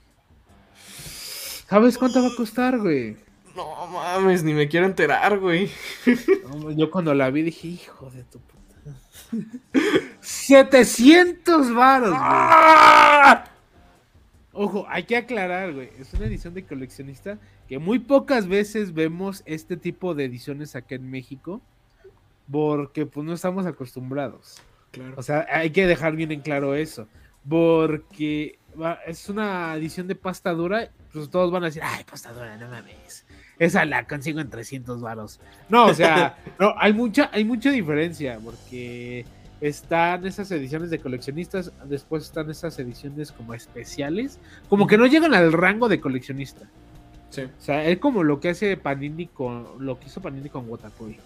[1.68, 3.16] ¿Sabes cuánto va a costar, güey?
[3.56, 5.70] No mames, ni me quiero enterar, güey.
[6.48, 8.62] No, Yo cuando la vi dije, hijo de tu puta.
[10.20, 12.20] 700 varos, güey.
[12.22, 13.44] ¡Ah!
[14.52, 15.90] Ojo, hay que aclarar, güey.
[15.98, 20.94] Es una edición de coleccionista que muy pocas veces vemos este tipo de ediciones acá
[20.94, 21.62] en México.
[22.50, 24.60] Porque pues no estamos acostumbrados.
[24.90, 25.14] Claro.
[25.16, 27.08] O sea, hay que dejar bien en claro eso.
[27.48, 30.88] Porque va- es una edición de pasta dura.
[31.12, 33.26] Pues todos van a decir, ay, pasta dura, no mames.
[33.58, 35.40] Esa la consigo en 300 varos.
[35.68, 38.38] No, o sea, no, hay mucha, hay mucha diferencia.
[38.42, 39.24] Porque
[39.60, 41.70] están esas ediciones de coleccionistas.
[41.84, 44.38] Después están esas ediciones como especiales.
[44.68, 46.66] Como que no llegan al rango de coleccionista.
[47.30, 47.42] Sí.
[47.42, 49.66] O sea, es como lo que hace Panini con.
[49.84, 51.18] Lo que hizo Panini con Watapoy.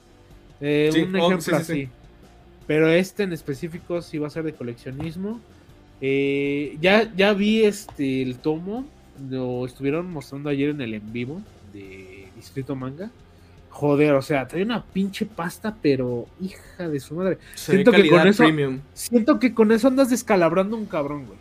[0.61, 1.72] Eh, Sí, un oh, ejemplo sí, sí, así.
[1.85, 1.88] sí.
[2.66, 5.40] Pero este en específico sí va a ser de coleccionismo.
[6.00, 8.85] Eh, ya, ya vi este el tomo.
[9.30, 11.40] Lo estuvieron mostrando ayer en el en vivo
[11.72, 13.11] de Distrito Manga.
[13.70, 17.38] Joder, o sea, trae una pinche pasta, pero hija de su madre.
[17.54, 18.44] siento que con eso.
[18.94, 21.38] Siento que con eso andas descalabrando un cabrón, güey.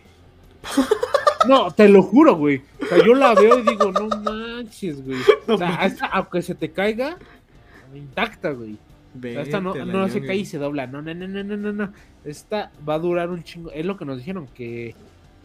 [1.47, 2.63] No, te lo juro, güey.
[2.81, 5.19] O sea, yo la veo y digo, no manches, güey.
[5.47, 7.17] O sea, aunque se te caiga,
[7.93, 8.77] intacta, güey.
[9.23, 10.87] Esta no, no se cae y se dobla.
[10.87, 11.93] No, no, no, no, no, no.
[12.23, 13.71] Esta va a durar un chingo.
[13.71, 14.95] Es lo que nos dijeron, que,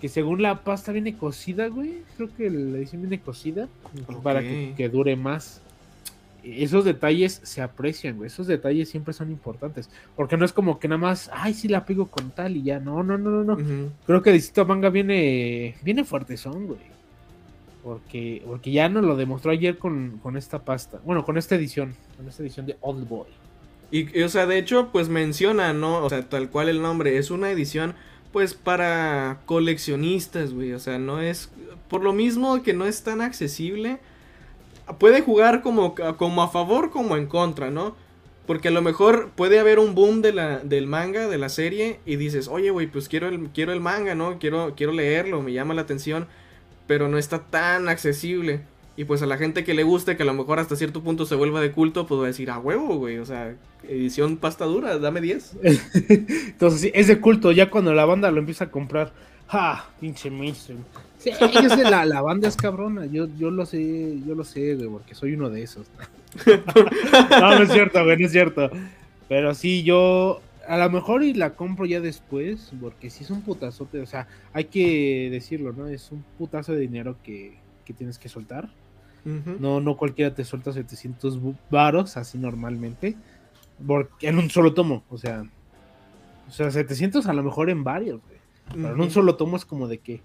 [0.00, 2.02] que según la pasta viene cocida, güey.
[2.16, 3.68] Creo que la edición viene cocida.
[4.22, 5.62] Para que, que dure más
[6.42, 8.28] esos detalles se aprecian, güey.
[8.28, 9.90] Esos detalles siempre son importantes.
[10.16, 12.80] Porque no es como que nada más, ay, sí la pego con tal y ya.
[12.80, 13.90] No, no, no, no, no.
[14.06, 16.80] Creo que Distrito Manga viene, viene fuerte son, güey.
[17.82, 21.00] Porque, porque ya nos lo demostró ayer con, esta pasta.
[21.04, 21.94] Bueno, con esta edición.
[22.16, 23.28] Con esta edición de Old Boy.
[23.90, 26.04] Y, o sea, de hecho, pues menciona, ¿no?
[26.04, 27.18] O sea, tal cual el nombre.
[27.18, 27.94] Es una edición,
[28.32, 30.72] pues, para coleccionistas, güey.
[30.72, 31.50] O sea, no es.
[31.88, 34.00] Por lo mismo que no es tan accesible
[34.98, 37.94] puede jugar como, como a favor como en contra, ¿no?
[38.46, 42.00] Porque a lo mejor puede haber un boom de la, del manga, de la serie,
[42.04, 44.38] y dices, oye, güey, pues quiero el, quiero el manga, ¿no?
[44.38, 46.26] Quiero, quiero leerlo, me llama la atención,
[46.86, 48.62] pero no está tan accesible.
[49.00, 51.24] Y pues a la gente que le guste, que a lo mejor hasta cierto punto
[51.24, 53.56] se vuelva de culto, pues va a decir, a huevo, güey, o sea,
[53.88, 55.56] edición pasta dura, dame 10.
[56.10, 59.14] Entonces, sí, es de culto, ya cuando la banda lo empieza a comprar,
[59.46, 59.88] ¡ja!
[60.00, 60.80] Pinche mainstream.
[61.16, 61.30] Sí,
[61.82, 65.32] la, la, banda es cabrona, yo, yo lo sé, yo lo sé, güey, porque soy
[65.32, 65.86] uno de esos.
[67.30, 68.70] no, no es cierto, güey, no es cierto.
[69.30, 73.40] Pero sí, yo a lo mejor y la compro ya después, porque si es un
[73.40, 75.86] putazote, o sea, hay que decirlo, ¿no?
[75.86, 78.68] Es un putazo de dinero que, que tienes que soltar.
[79.24, 81.38] No, no cualquiera te suelta 700
[81.70, 83.16] varos así normalmente,
[83.86, 85.44] porque en un solo tomo, o sea,
[86.48, 88.40] o sea, 700 a lo mejor en varios, güey.
[88.72, 90.20] Pero en un solo tomo es como de que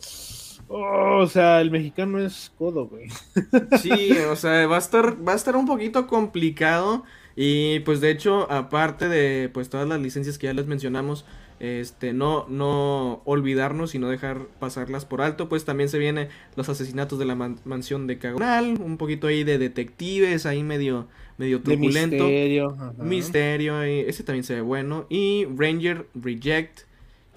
[0.68, 3.08] Oh, o sea, el mexicano es codo, güey.
[3.82, 7.04] Sí, o sea, va a estar, va a estar un poquito complicado.
[7.36, 11.26] Y pues de hecho, aparte de pues todas las licencias que ya les mencionamos,
[11.60, 16.68] este, no, no olvidarnos y no dejar pasarlas por alto, pues también se vienen los
[16.68, 22.26] asesinatos de la mansión de Cagonal, un poquito ahí de detectives, ahí medio, medio truculento.
[22.26, 22.94] misterio.
[22.98, 25.06] Misterio, ese también se ve bueno.
[25.10, 26.82] Y Ranger Reject,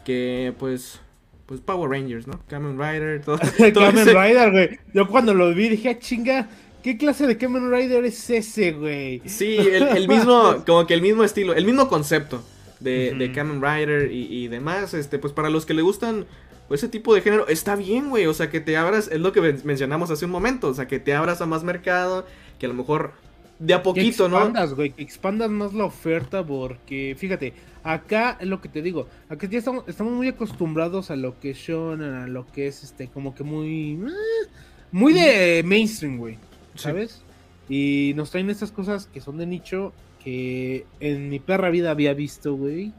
[0.05, 1.01] que pues
[1.47, 2.41] pues Power Rangers, ¿no?
[2.47, 3.39] Kamen Rider, todo.
[3.75, 4.79] Kamen Rider, güey.
[4.93, 6.51] Yo cuando lo vi dije, ah, chinga,
[6.83, 9.23] ¿qué clase de Kamen Rider es ese, güey?
[9.25, 12.43] Sí, el, mismo, como que el mismo estilo, el mismo concepto
[12.81, 14.95] de, de Kamen Rider y, demás.
[14.95, 16.27] Este, pues para los que le gustan
[16.69, 18.27] pues, ese tipo de género, está bien, güey.
[18.27, 20.99] O sea, que te abras, es lo que mencionamos hace un momento, o sea, que
[20.99, 22.27] te abras a más mercado,
[22.59, 23.13] que a lo mejor
[23.59, 28.47] de a poquito, que expandas, güey, que expandas más la oferta porque, fíjate, acá es
[28.47, 32.13] lo que te digo, acá ya estamos, estamos muy acostumbrados a lo que es shonen,
[32.13, 34.49] a lo que es este, como que muy, eh,
[34.93, 36.39] muy de mainstream, güey,
[36.75, 37.23] ¿sabes?
[37.69, 39.93] Y nos traen estas cosas que son de nicho
[40.29, 42.93] que en mi perra vida había visto, güey.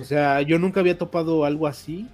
[0.00, 2.06] O sea, yo nunca había topado algo así.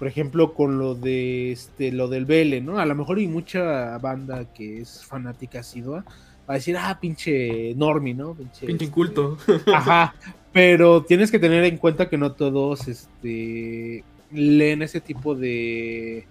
[0.00, 2.80] Por ejemplo, con lo de este, lo del Vele, ¿no?
[2.80, 6.04] A lo mejor hay mucha banda que es fanática asidua
[6.48, 8.34] a decir, ah, pinche Normi, ¿no?
[8.34, 9.38] Pinche, pinche inculto.
[9.46, 10.14] Este, ajá.
[10.52, 16.26] Pero tienes que tener en cuenta que no todos este, leen ese tipo de,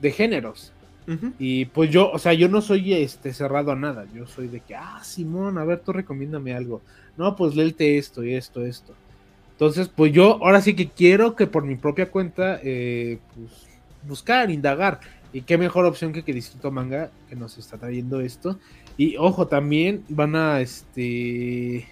[0.00, 0.72] de géneros.
[1.38, 4.06] Y pues yo, o sea, yo no soy este cerrado a nada.
[4.14, 6.82] Yo soy de que, ah, Simón, a ver, tú recomiéndame algo.
[7.16, 8.94] No, pues léete esto y esto, esto.
[9.52, 13.66] Entonces, pues yo ahora sí que quiero que por mi propia cuenta, eh, pues,
[14.06, 15.00] buscar, indagar.
[15.32, 18.58] Y qué mejor opción que que Distrito Manga, que nos está trayendo esto.
[18.96, 21.86] Y ojo, también van a este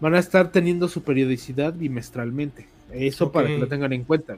[0.00, 2.66] van a estar teniendo su periodicidad bimestralmente.
[2.92, 4.36] Eso para que lo tengan en cuenta.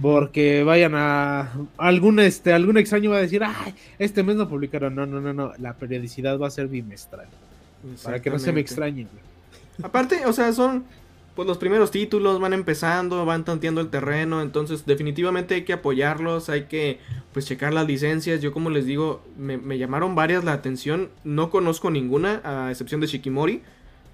[0.00, 4.94] Porque vayan a algún este algún extraño va a decir, "Ay, este mes no publicaron."
[4.94, 7.26] No, no, no, no, la periodicidad va a ser bimestral.
[8.02, 9.08] Para que no se me extrañen.
[9.82, 10.84] Aparte, o sea, son
[11.34, 16.48] pues los primeros títulos van empezando, van tanteando el terreno, entonces definitivamente hay que apoyarlos,
[16.48, 17.00] hay que
[17.32, 21.90] pues checar las licencias, yo como les digo, me, llamaron varias la atención, no conozco
[21.90, 23.62] ninguna, a excepción de Shikimori,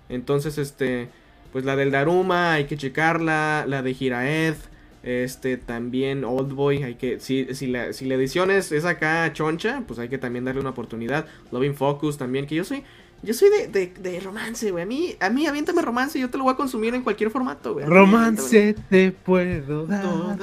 [0.08, 1.10] entonces este,
[1.52, 4.54] pues la del Daruma hay que checarla, la de Hiraed,
[5.02, 9.32] este también Old Boy, hay que, si, si, la, si la edición es, es acá
[9.32, 12.84] choncha, pues hay que también darle una oportunidad, Loving Focus también, que yo soy
[13.22, 14.82] yo soy de, de, romance, güey.
[14.82, 17.74] A mí, a mí, aviéntame romance, yo te lo voy a consumir en cualquier formato,
[17.74, 17.84] güey.
[17.84, 20.38] Romance te puedo dar.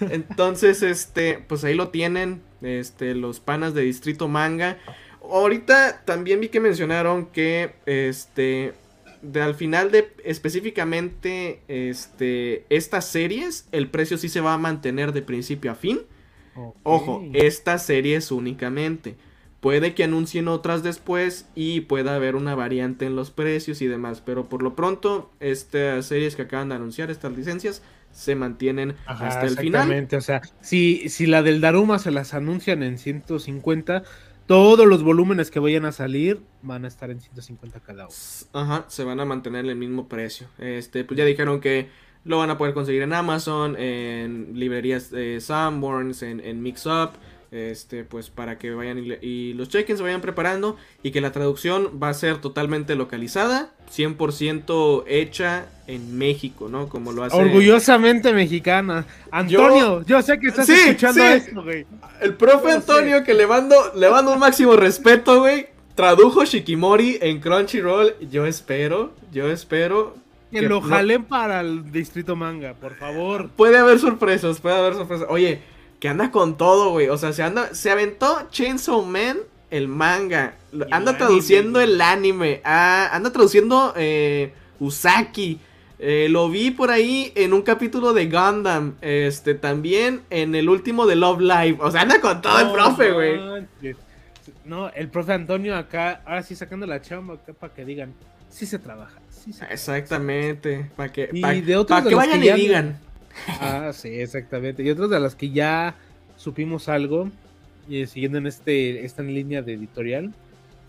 [0.00, 4.76] Entonces, este, pues ahí lo tienen, este, los panas de Distrito Manga.
[5.22, 8.74] Ahorita también vi que mencionaron que, este,
[9.32, 15.12] de, al final de específicamente, este, estas series, el precio sí se va a mantener
[15.12, 16.00] de principio a fin.
[16.82, 19.16] Ojo, estas series únicamente.
[19.60, 24.22] Puede que anuncien otras después y pueda haber una variante en los precios y demás.
[24.24, 29.42] Pero por lo pronto, estas series que acaban de anunciar, estas licencias, se mantienen hasta
[29.42, 29.82] el final.
[29.82, 34.04] Exactamente, o sea, si, si la del Daruma se las anuncian en 150,
[34.46, 38.14] todos los volúmenes que vayan a salir van a estar en 150 cada uno.
[38.52, 40.48] Ajá, se van a mantener en el mismo precio.
[40.58, 41.88] Este, pues ya dijeron que
[42.24, 47.10] lo van a poder conseguir en Amazon, en librerías de Sanborns, en, en Up.
[47.50, 52.00] Este, pues para que vayan y, los chequen, se vayan preparando y que la traducción
[52.02, 56.88] va a ser totalmente localizada, 100% hecha en México, ¿no?
[56.88, 57.36] Como lo hace.
[57.36, 59.06] Orgullosamente mexicana.
[59.30, 61.86] Antonio, yo, sé que estás escuchando esto, güey.
[62.20, 65.68] El profe Antonio, que le mando, le mando un máximo respeto, güey.
[65.94, 68.16] Tradujo Shikimori en Crunchyroll.
[68.28, 70.14] Yo espero, yo espero
[70.50, 73.50] que, lo jalen para el distrito manga, por favor.
[73.50, 75.26] Puede haber sorpresas, puede haber sorpresas.
[75.30, 75.60] Oye,
[76.00, 77.08] que anda con todo, güey.
[77.08, 79.38] O sea, se anda, se aventó Chainsaw Man,
[79.70, 80.54] el manga.
[80.90, 82.60] anda traduciendo el anime.
[82.64, 85.58] Ah, anda traduciendo eh, Usaki.
[85.98, 88.94] Eh, lo vi por ahí en un capítulo de Gundam.
[89.00, 91.78] Este, también en el último de Love Live.
[91.80, 93.40] O sea, anda con todo el profe, güey.
[94.64, 98.14] No, el profe Antonio acá, ahora sí sacando la chamba acá para que digan,
[98.50, 99.20] sí se trabaja.
[99.70, 100.90] Exactamente.
[100.96, 103.05] Para que, que vayan y digan.
[103.60, 104.82] Ah, sí, exactamente.
[104.82, 105.94] Y otros de las que ya
[106.36, 107.30] supimos algo,
[107.88, 110.32] y siguiendo en este, esta línea de editorial,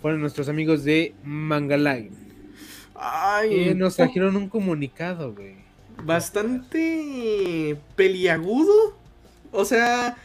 [0.01, 2.11] fueron nuestros amigos de Mangaline.
[2.95, 5.55] Ay, nos trajeron un comunicado, güey.
[6.03, 8.97] Bastante peliagudo.
[9.51, 10.17] O sea,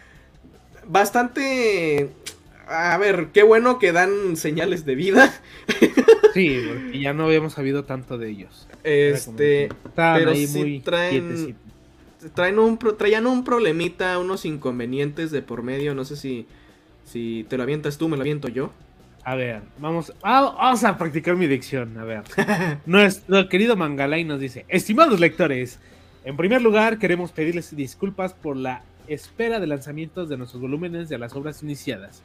[0.86, 2.10] bastante.
[2.66, 5.32] A ver, qué bueno que dan señales de vida.
[6.32, 8.66] Sí, porque ya no habíamos sabido tanto de ellos.
[8.84, 11.56] Este, pero sí traen,
[12.34, 15.94] traen un, traían un problemita, unos inconvenientes de por medio.
[15.94, 16.46] No sé si,
[17.04, 18.72] si te lo avientas tú, me lo aviento yo.
[19.24, 21.96] A ver, vamos, vamos a practicar mi dicción.
[21.98, 22.22] A ver,
[22.86, 25.78] nuestro querido Mangalay nos dice: Estimados lectores,
[26.24, 31.18] en primer lugar queremos pedirles disculpas por la espera de lanzamientos de nuestros volúmenes de
[31.18, 32.22] las obras iniciadas.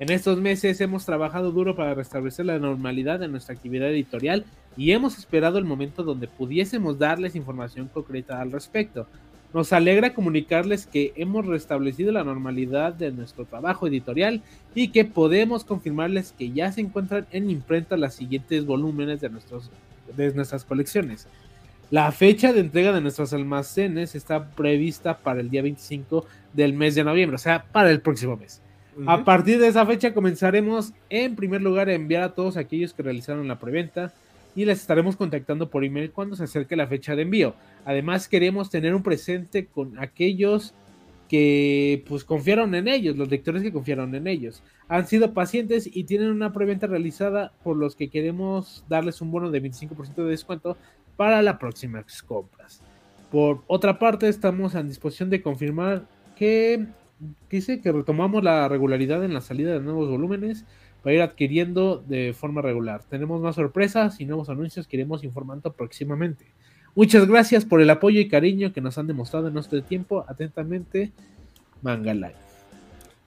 [0.00, 4.44] En estos meses hemos trabajado duro para restablecer la normalidad de nuestra actividad editorial
[4.76, 9.08] y hemos esperado el momento donde pudiésemos darles información concreta al respecto.
[9.54, 14.42] Nos alegra comunicarles que hemos restablecido la normalidad de nuestro trabajo editorial
[14.74, 19.70] y que podemos confirmarles que ya se encuentran en imprenta los siguientes volúmenes de, nuestros,
[20.14, 21.26] de nuestras colecciones.
[21.90, 26.94] La fecha de entrega de nuestros almacenes está prevista para el día 25 del mes
[26.94, 28.60] de noviembre, o sea, para el próximo mes.
[29.06, 33.04] A partir de esa fecha comenzaremos en primer lugar a enviar a todos aquellos que
[33.04, 34.12] realizaron la preventa
[34.58, 37.54] y les estaremos contactando por email cuando se acerque la fecha de envío.
[37.84, 40.74] Además queremos tener un presente con aquellos
[41.28, 44.64] que pues confiaron en ellos, los lectores que confiaron en ellos.
[44.88, 49.52] Han sido pacientes y tienen una preventa realizada por los que queremos darles un bono
[49.52, 50.76] de 25% de descuento
[51.16, 52.82] para las próximas compras.
[53.30, 56.84] Por otra parte, estamos a disposición de confirmar que
[57.48, 60.64] dice que retomamos la regularidad en la salida de nuevos volúmenes
[61.08, 63.00] para ir adquiriendo de forma regular.
[63.08, 66.44] Tenemos más sorpresas y nuevos anuncios que iremos informando próximamente.
[66.94, 70.26] Muchas gracias por el apoyo y cariño que nos han demostrado en nuestro tiempo.
[70.28, 71.12] Atentamente,
[71.80, 72.34] Manga Live.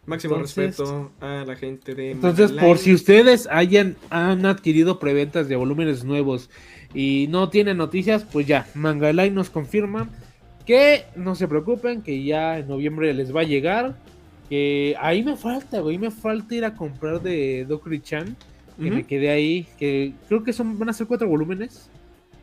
[0.06, 5.56] Máximo respeto a la gente de Entonces, por si ustedes hayan han adquirido preventas de
[5.56, 6.52] volúmenes nuevos
[6.94, 10.08] y no tienen noticias, pues ya, Manga Live nos confirma
[10.68, 13.96] que no se preocupen, que ya en noviembre les va a llegar
[14.52, 18.36] que ahí me falta, güey, me falta ir a comprar de Dokuri-chan,
[18.78, 21.90] que me quedé ahí, que creo que son van a ser cuatro volúmenes.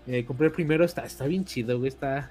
[0.07, 2.31] Eh, compré el primero, está, está bien chido, güey, está,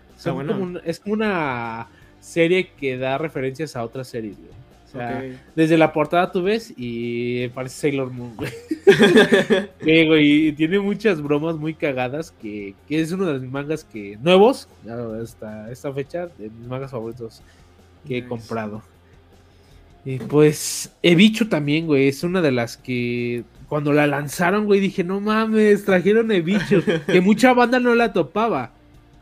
[0.84, 4.50] es como una serie que da referencias a otras series, güey.
[4.88, 5.24] O sea,
[5.56, 8.50] desde la portada tú ves y parece Sailor Moon, güey.
[9.84, 13.84] sí, güey, y tiene muchas bromas muy cagadas que, que, es uno de mis mangas
[13.84, 14.68] que nuevos,
[15.22, 17.44] esta, esta fecha, de mis mangas favoritos
[18.08, 18.82] que he comprado.
[20.06, 25.04] Y pues, Ebichu también, güey, es una de las que cuando la lanzaron, güey, dije,
[25.04, 28.72] no mames, trajeron Ebichu, que mucha banda no la topaba.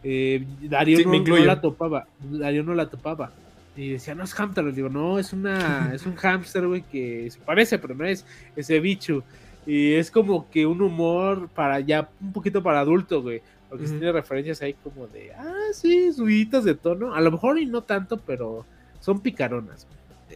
[0.03, 3.31] Eh, Darío no, la topaba, Darío no la topaba.
[3.75, 7.39] Y decía, no es hamster, digo, no, es una, es un hamster, güey, que se
[7.39, 9.23] parece, pero no es, es Ebichu.
[9.65, 13.41] Y es como que un humor para ya, un poquito para adulto, güey.
[13.67, 17.15] Porque tiene referencias ahí como de, ah, sí, subiditas de tono.
[17.15, 18.63] A lo mejor y no tanto, pero
[18.99, 19.87] son picaronas.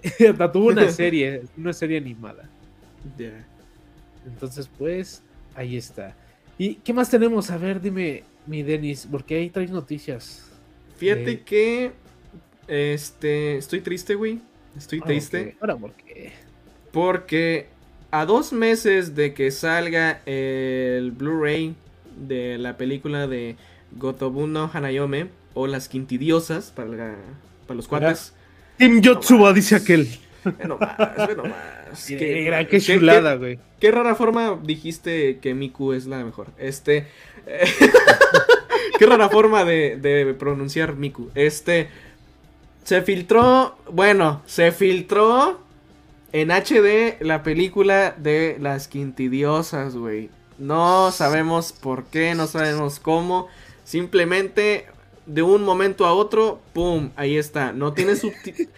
[0.53, 2.49] tuvo una serie, una serie animada.
[4.25, 5.23] Entonces, pues,
[5.55, 6.15] ahí está.
[6.57, 7.49] ¿Y qué más tenemos?
[7.51, 10.49] A ver, dime, mi Denis, porque ahí traes noticias.
[10.97, 11.91] Fíjate eh, que.
[12.67, 13.57] Este.
[13.57, 14.39] Estoy triste, güey.
[14.77, 15.55] Estoy triste.
[15.59, 16.31] ¿Ahora por qué?
[16.91, 17.67] Porque
[18.11, 21.75] a dos meses de que salga el Blu-ray
[22.15, 23.55] de la película de
[23.97, 27.15] Gotobuno Hanayome o Las Quintidiosas para,
[27.65, 28.33] para los cuates.
[28.79, 30.07] Tim Yotsuba, dice aquel.
[30.45, 32.05] Ve nomás, ve nomás.
[32.07, 33.59] Qué, qué, chulada, güey.
[33.77, 36.47] Qué, rara forma dijiste que Miku es la mejor.
[36.57, 37.05] Este.
[38.97, 41.29] qué rara forma de, de pronunciar Miku.
[41.35, 41.89] Este.
[42.85, 43.77] Se filtró.
[43.91, 45.59] Bueno, se filtró
[46.31, 50.29] en HD la película de las quintidiosas, güey.
[50.57, 53.49] No sabemos por qué, no sabemos cómo.
[53.83, 54.85] Simplemente
[55.29, 57.11] de un momento a otro, ¡pum!
[57.15, 57.71] Ahí está.
[57.71, 58.71] No tiene subtítulos.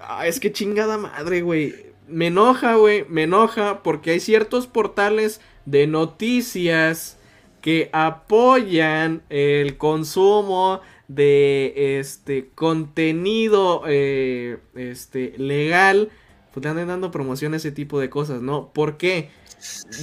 [0.00, 1.74] Ah, es que chingada madre, güey.
[2.08, 3.04] Me enoja, güey.
[3.08, 7.18] Me enoja porque hay ciertos portales de noticias
[7.60, 16.10] que apoyan el consumo de este contenido eh, este legal
[16.52, 18.72] pues le andan dando promoción a ese tipo de cosas, ¿no?
[18.72, 19.28] ¿Por qué?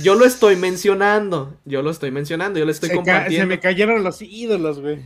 [0.04, 3.44] Yo lo estoy mencionando, yo lo estoy mencionando, yo le estoy compartiendo.
[3.44, 5.00] se me cayeron los ídolos, güey.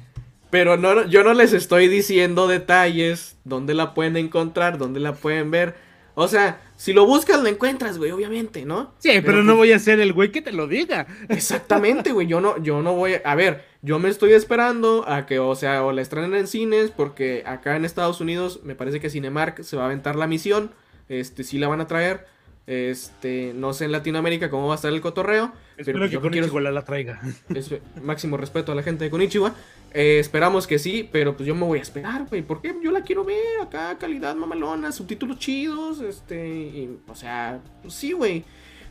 [0.50, 5.52] Pero no, yo no les estoy diciendo detalles, dónde la pueden encontrar, dónde la pueden
[5.52, 5.76] ver.
[6.16, 8.94] O sea, si lo buscas, lo encuentras, güey, obviamente, ¿no?
[8.98, 11.06] Sí, pero, no pues voy a ser el güey que te lo diga.
[11.30, 12.28] Exactamente, güey.
[12.28, 13.22] Yo no, yo no voy a.
[13.24, 16.90] A ver, yo me estoy esperando a que, o sea, o la estrenen en cines,
[16.90, 20.72] porque acá en Estados Unidos me parece que Cinemark se va a aventar la misión
[21.10, 22.28] este, sí la van a traer.
[22.68, 25.54] Este, no sé en Latinoamérica cómo va a estar el cotorreo.
[25.78, 27.22] Espero pero que Konichiwa la traiga.
[28.04, 29.56] máximo respeto a la gente de Konichiwa.
[29.94, 32.42] Eh, esperamos que sí, pero pues yo me voy a esperar, güey.
[32.42, 38.12] Porque yo la quiero ver acá, calidad mamalona, subtítulos chidos, este, o sea, pues sí,
[38.12, 38.44] güey.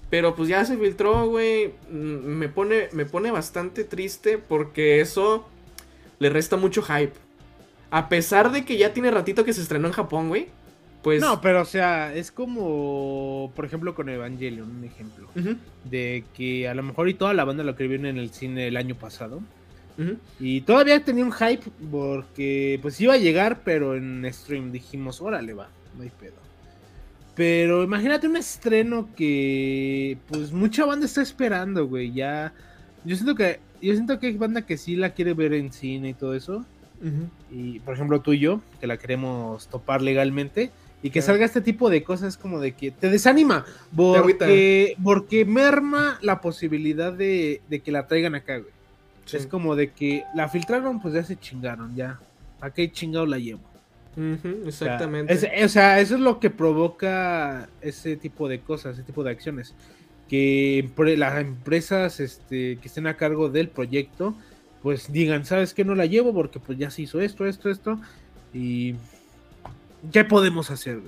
[0.09, 1.75] Pero pues ya se filtró, güey.
[1.91, 5.47] Mm, me pone, me pone bastante triste porque eso
[6.19, 7.13] le resta mucho hype.
[7.91, 10.49] A pesar de que ya tiene ratito que se estrenó en Japón, güey.
[11.07, 15.29] Pues no, pero o sea, es como, por ejemplo, con Evangelion, un ejemplo.
[15.85, 18.67] De que a lo mejor y toda la banda lo que vieron en el cine
[18.67, 19.41] el año pasado.
[20.41, 25.55] Y todavía tenía un hype porque pues iba a llegar, pero en stream dijimos, órale
[25.55, 26.35] va, no hay pedo.
[27.37, 32.15] Pero imagínate un estreno que pues mucha banda está esperando, güey.
[32.15, 32.53] Ya,
[33.05, 36.09] yo siento que, yo siento que hay banda que sí la quiere ver en cine
[36.09, 36.67] y todo eso.
[37.53, 41.61] Y por ejemplo tú y yo, que la queremos topar legalmente y que salga este
[41.61, 43.65] tipo de cosas como de que te desanima.
[43.95, 48.73] Porque, porque merma la posibilidad de, que la traigan acá, güey.
[49.33, 52.21] Es como de que la filtraron, pues ya se chingaron, ya.
[52.61, 53.61] ¿A qué chingado la llevo?
[54.67, 55.35] exactamente.
[55.65, 59.75] O sea, eso es lo que provoca ese tipo de cosas, ese tipo de acciones.
[60.29, 64.35] Que las empresas este, que estén a cargo del proyecto,
[64.83, 65.85] pues digan, ¿sabes qué?
[65.85, 68.01] No la llevo porque pues ya se hizo esto, esto, esto.
[68.55, 68.95] Y
[70.13, 71.01] ¿qué podemos hacer?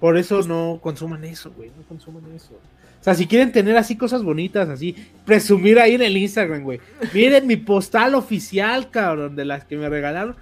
[0.00, 2.54] por eso pues no consuman eso, güey, no consuman eso.
[3.00, 6.80] O sea, si quieren tener así cosas bonitas, así, presumir ahí en el Instagram, güey.
[7.14, 10.36] Miren mi postal oficial, cabrón, de las que me regalaron.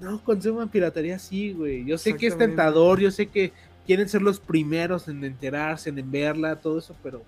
[0.00, 1.84] No consuman piratería así, güey.
[1.84, 3.52] Yo sé que es tentador, yo sé que
[3.86, 7.22] quieren ser los primeros en enterarse, en verla, todo eso, pero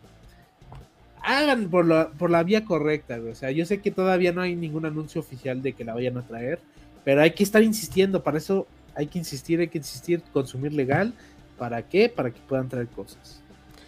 [1.23, 3.33] hagan por la, por la vía correcta, güey.
[3.33, 6.17] O sea, yo sé que todavía no hay ningún anuncio oficial de que la vayan
[6.17, 6.61] a traer,
[7.05, 8.23] pero hay que estar insistiendo.
[8.23, 8.67] Para eso
[9.01, 11.15] hay que insistir, hay que insistir, consumir legal.
[11.57, 12.09] ¿Para qué?
[12.09, 13.43] Para que puedan traer cosas.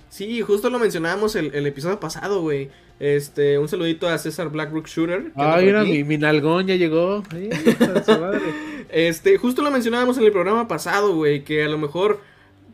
[0.08, 2.70] Sí, justo lo mencionábamos el, episodio pasado, güey.
[2.98, 5.32] Este, un saludito a César Blackbrook Shooter.
[5.34, 7.22] Ay, mira, mi, mi, nalgón ya llegó.
[8.88, 12.20] este, justo lo mencionábamos en el programa pasado, güey, que a lo mejor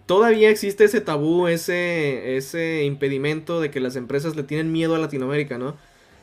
[0.06, 4.98] todavía existe ese tabú, ese, ese impedimento de que las empresas le tienen miedo a
[4.98, 5.76] Latinoamérica, ¿no?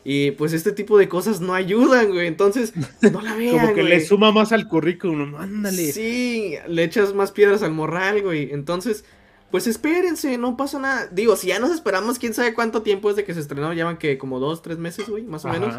[0.08, 2.28] Y pues este tipo de cosas no ayudan, güey.
[2.28, 3.60] Entonces, no la vean.
[3.60, 5.92] Como que le suma más al currículum, ándale.
[5.92, 8.52] Sí, le echas más piedras al morral, güey.
[8.52, 9.04] Entonces,
[9.50, 11.08] pues espérense, no pasa nada.
[11.08, 13.74] Digo, si ya nos esperamos, quién sabe cuánto tiempo es de que se estrenó.
[13.74, 15.76] Llevan que como dos, tres meses, güey, más o menos.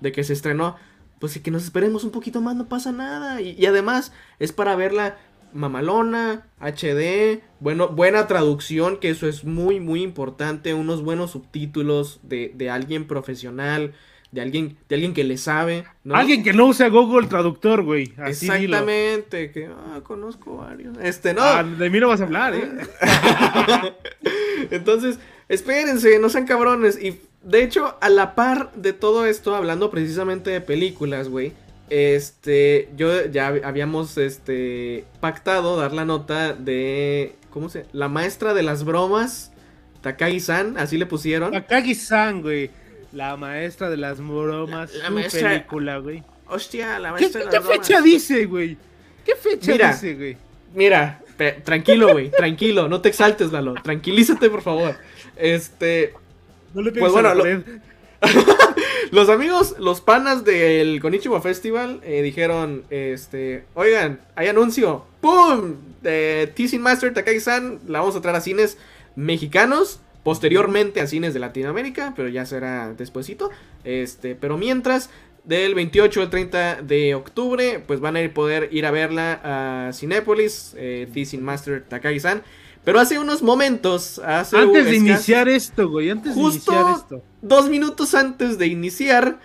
[0.00, 0.76] De que se estrenó.
[1.18, 3.40] Pues si que nos esperemos un poquito más, no pasa nada.
[3.40, 5.18] Y, y además, es para verla
[5.56, 12.52] mamalona, HD, bueno, buena traducción, que eso es muy, muy importante, unos buenos subtítulos de,
[12.54, 13.94] de alguien profesional,
[14.32, 15.84] de alguien, de alguien que le sabe.
[16.10, 18.12] Alguien que no usa Google Traductor, güey.
[18.26, 20.96] Exactamente, que ah, conozco varios.
[21.02, 21.42] Este, no.
[21.42, 22.68] Ah, de mí no vas a hablar, ¿eh?
[24.70, 27.02] Entonces, espérense, no sean cabrones.
[27.02, 31.52] Y de hecho, a la par de todo esto, hablando precisamente de películas, güey
[31.90, 37.86] este, yo ya habíamos este pactado dar la nota de ¿cómo se?
[37.92, 39.52] La maestra de las bromas,
[40.02, 41.52] Takagi-san, así le pusieron.
[41.52, 42.70] Takagi-san, güey.
[43.12, 45.50] La maestra de las bromas, la, maestra...
[45.50, 46.22] película, güey.
[46.48, 48.76] Hostia, la maestra ¿Qué, de las ¿qué fecha dice, güey?
[49.24, 50.36] ¿Qué fecha dice, güey?
[50.74, 51.22] Mira,
[51.64, 53.74] tranquilo, güey, tranquilo, no te exaltes, Lalo.
[53.74, 54.96] Tranquilízate, por favor.
[55.36, 56.12] Este,
[56.74, 57.62] No le Pues a la bueno, lo- pared.
[59.10, 65.74] los amigos, los panas del Konichiwa Festival eh, dijeron, este, oigan, hay anuncio, ¡pum!
[66.02, 68.78] De Teasing Master Takagi-san, la vamos a traer a cines
[69.16, 73.50] mexicanos, posteriormente a cines de Latinoamérica, pero ya será despuesito.
[73.84, 75.10] Este, pero mientras,
[75.44, 80.74] del 28 al 30 de octubre, pues van a poder ir a verla a Cinépolis,
[80.76, 82.42] eh, Teasing Master Takagi-san.
[82.86, 86.08] Pero hace unos momentos, hace Antes de iniciar esto, güey.
[86.08, 87.22] Antes Justo- de iniciar esto.
[87.42, 89.40] dos minutos antes de iniciar,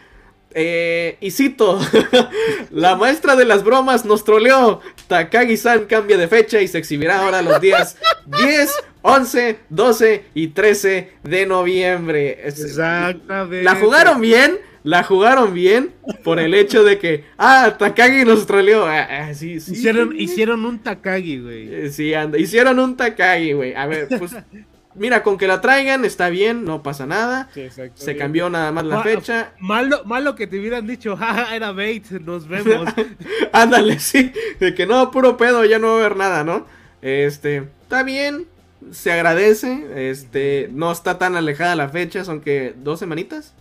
[0.52, 1.80] eh, y cito,
[2.70, 4.80] la maestra de las bromas nos troleó.
[5.08, 8.72] Takagi-san cambia de fecha y se exhibirá ahora los días 10,
[9.04, 12.40] 11, 12 y 13 de noviembre.
[12.44, 13.64] Es- Exactamente.
[13.64, 15.94] La jugaron bien, la jugaron bien
[16.24, 18.86] por el hecho de que, ah, Takagi nos troleó.
[18.86, 19.74] Ah, ah, sí, sí.
[19.74, 21.74] Hicieron, hicieron un Takagi, güey.
[21.74, 22.38] Eh, Sí, anda.
[22.38, 23.74] Hicieron un Takagi, güey.
[23.76, 24.32] A ver, pues,
[24.96, 27.50] mira, con que la traigan está bien, no pasa nada.
[27.54, 28.02] Sí, exacto.
[28.02, 29.54] Se cambió nada más la Ma- fecha.
[29.60, 32.88] Malo, malo que te hubieran dicho, jaja, era bait, nos vemos.
[33.52, 34.32] Ándale, sí.
[34.60, 36.66] De que no, puro pedo, ya no va a haber nada, ¿no?
[37.02, 38.46] Este, está bien.
[38.92, 40.10] Se agradece.
[40.10, 43.54] Este, no está tan alejada la fecha, son que dos semanitas.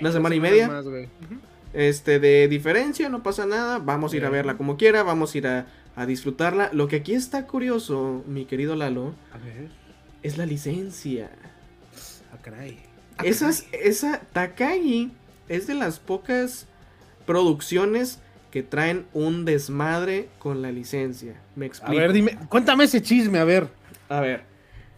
[0.00, 0.68] Una semana y media.
[0.68, 0.84] Más.
[1.72, 3.78] Este, de diferencia, no pasa nada.
[3.78, 5.66] Vamos a ir a verla como quiera, vamos a ir a,
[5.96, 6.70] a disfrutarla.
[6.72, 9.68] Lo que aquí está curioso, mi querido Lalo, A ver.
[10.22, 11.30] es la licencia.
[12.32, 12.80] Ah, caray.
[13.22, 15.12] Esas, esa Takagi
[15.48, 16.66] es de las pocas
[17.26, 18.18] producciones
[18.50, 21.34] que traen un desmadre con la licencia.
[21.56, 21.96] Me A explico.
[22.00, 23.68] ver, dime, cuéntame ese chisme, a ver.
[24.08, 24.44] A ver,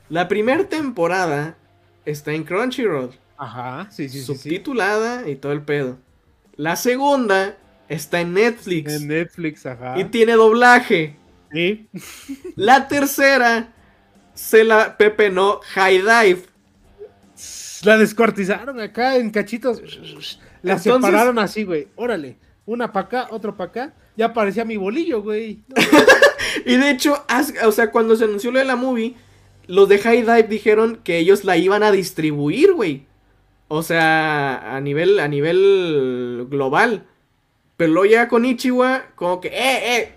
[0.09, 1.57] la primera temporada
[2.05, 4.25] está en Crunchyroll, Ajá, sí, sí, sí.
[4.25, 4.35] sí.
[4.35, 5.99] subtitulada y todo el pedo.
[6.57, 7.57] La segunda
[7.89, 9.99] está en Netflix En Netflix, ajá.
[9.99, 11.17] y tiene doblaje.
[11.53, 11.89] Sí.
[12.57, 13.73] La tercera
[14.35, 16.43] se la pepenó High Dive.
[17.85, 19.81] La descuartizaron acá en cachitos.
[20.63, 21.89] La Entonces- separaron así, güey.
[21.97, 22.37] Órale.
[22.65, 23.95] Una para acá, otro para acá.
[24.17, 25.61] Ya parecía mi bolillo, güey.
[26.65, 29.15] Y de hecho, as- o sea, cuando se anunció lo de la movie,
[29.69, 33.07] los de High Dive dijeron que ellos la iban a distribuir, güey.
[33.69, 37.07] O sea, a nivel, a nivel global.
[37.77, 40.14] Pero luego ya con Ichiwa, como que, eh, eh.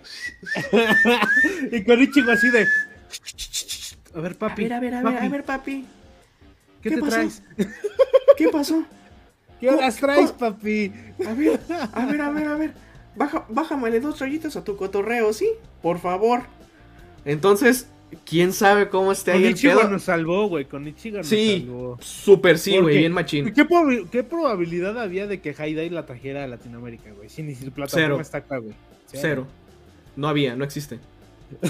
[1.72, 2.66] y con Ichigo así de.
[4.14, 4.62] A ver, A papi.
[4.62, 5.84] ver, a ver, a ver, papi, a ver, papi.
[6.82, 7.10] ¿Qué, ¿qué te pasó?
[7.16, 7.42] traes?
[8.36, 8.84] ¿Qué pasó?
[9.60, 10.92] ¿Qué horas ¿Cómo- traes, papi?
[11.26, 11.60] A ver,
[11.92, 12.74] a ver, a ver, a ver.
[13.16, 15.50] Baja, bájamele dos rayitas a tu cotorreo, ¿sí?
[15.82, 16.42] Por favor.
[17.24, 17.86] Entonces,
[18.24, 19.90] quién sabe cómo esté ahí el Ichigo pedo.
[19.90, 20.64] nos salvó, güey.
[20.64, 21.60] Con Ichigo nos Sí.
[21.66, 21.98] salvó.
[22.00, 23.52] Super sí, ¿Por güey, bien machín.
[23.52, 27.28] ¿Qué, probabil- qué probabilidad había de que Haidai la trajera a Latinoamérica, güey?
[27.28, 28.20] Si ni si su plataforma Cero.
[28.20, 28.74] está acá, güey.
[29.06, 29.46] Cero.
[30.16, 30.98] No había, no existe.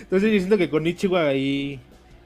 [0.00, 1.80] Entonces yo siento que con Ichigo ahí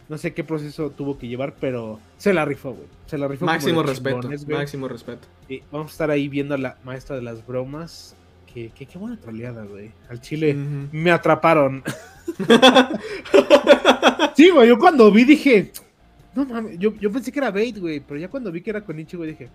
[0.09, 2.86] no sé qué proceso tuvo que llevar, pero se la rifó, güey.
[3.07, 3.44] Se la rifó.
[3.44, 5.26] Máximo respeto, chingones, máximo respeto.
[5.49, 8.16] Y vamos a estar ahí viendo a la maestra de las bromas.
[8.57, 9.90] Que, que- qué buena troleada, güey.
[10.09, 11.84] Al chile me atraparon.
[14.34, 15.72] sí, güey, yo cuando vi dije,
[16.34, 18.80] no mames, yo, yo pensé que era bait, güey, pero ya cuando vi que era
[18.82, 19.50] con Ichigo dije,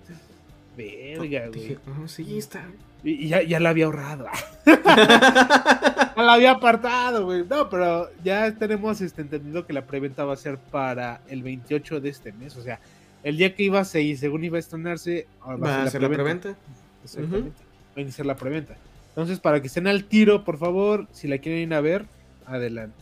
[0.77, 1.51] verga, güey.
[1.51, 2.63] Dije, "Ah, sí, está.
[3.03, 4.27] Y, y ya, ya la había ahorrado.
[4.65, 7.43] ya la había apartado, güey.
[7.49, 12.01] No, pero ya tenemos este, entendido que la preventa va a ser para el 28
[12.01, 12.55] de este mes.
[12.55, 12.79] O sea,
[13.23, 16.09] el día que iba a ser, y según iba a estrenarse, ¿Va a ser la
[16.09, 16.55] preventa?
[17.03, 17.63] Exactamente.
[17.97, 18.75] Va a iniciar la preventa.
[19.11, 22.05] Entonces, para que estén al tiro, por favor, si la quieren ir a ver,
[22.45, 22.95] adelante.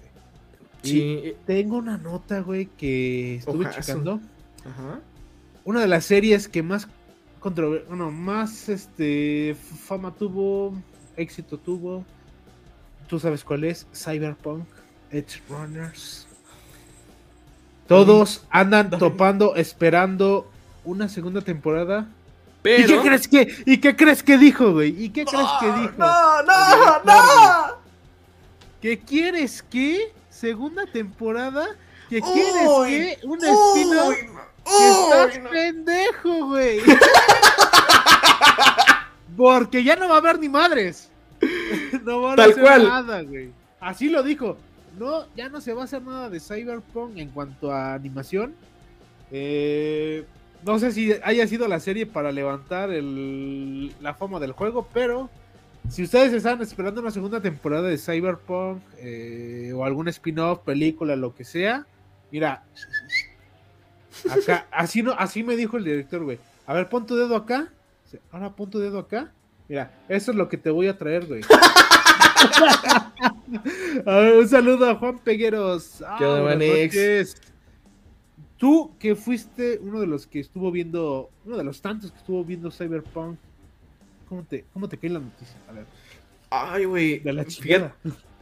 [0.84, 1.34] Y Sí.
[1.46, 3.80] tengo una nota, güey, que estuve Ojazo.
[3.82, 4.20] checando.
[4.66, 5.00] Ajá.
[5.66, 6.88] Una de las series que más
[7.42, 9.56] controver- bueno, más este
[9.86, 10.74] fama tuvo,
[11.16, 12.04] éxito tuvo.
[13.08, 14.66] Tú sabes cuál es, Cyberpunk,
[15.12, 16.28] Edge Runners.
[17.88, 20.50] Todos andan topando, esperando
[20.86, 22.08] una segunda temporada.
[22.62, 22.84] Pero.
[22.84, 25.04] ¿Y qué crees que, y qué crees que dijo, güey?
[25.04, 25.94] ¿Y qué crees que dijo?
[25.98, 27.80] No, no, no.
[28.82, 30.14] ¿Qué quieres que?
[30.30, 31.68] Segunda temporada.
[32.10, 33.28] ¿Qué Uy, quieres que?
[33.28, 34.16] Un spin-off.
[34.16, 34.28] Uy,
[34.66, 35.24] no.
[35.24, 35.50] Estás no.
[35.50, 36.80] pendejo, güey.
[39.38, 41.10] Porque ya no va a haber ni madres.
[42.04, 42.84] No Tal a hacer cual.
[42.88, 43.52] nada, güey.
[43.80, 44.58] Así lo dijo.
[44.98, 48.54] No, ya no se va a hacer nada de Cyberpunk en cuanto a animación.
[49.32, 50.26] Eh,
[50.66, 55.30] no sé si haya sido la serie para levantar el- la fama del juego, pero
[55.90, 61.34] si ustedes están esperando una segunda temporada de Cyberpunk eh, o algún spin-off, película, lo
[61.34, 61.86] que sea,
[62.32, 62.64] mira,
[64.30, 66.40] acá, así no, así me dijo el director, güey.
[66.68, 67.70] A ver, pon tu dedo acá.
[68.32, 69.32] Ahora pon tu dedo acá.
[69.68, 71.42] Mira, eso es lo que te voy a traer, güey.
[74.40, 76.04] un saludo a Juan Pegueros.
[76.18, 76.56] ¿Qué onda, Ah.
[78.60, 82.44] Tú que fuiste uno de los que estuvo viendo, uno de los tantos que estuvo
[82.44, 83.40] viendo Cyberpunk,
[84.28, 85.56] ¿cómo te, cómo te cae la noticia?
[85.68, 85.86] A ver,
[86.52, 87.20] Ay, güey.
[87.20, 87.94] de la fíjate.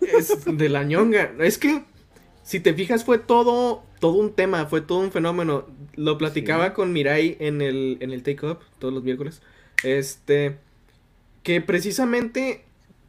[0.02, 1.34] Es de la ñonga.
[1.40, 1.84] Es que,
[2.44, 5.66] si te fijas, fue todo, todo un tema, fue todo un fenómeno.
[5.96, 6.74] Lo platicaba Sí.
[6.74, 9.42] con Mirai en el, en el Take Up, todos los miércoles.
[9.84, 10.58] Este,
[11.44, 12.64] que precisamente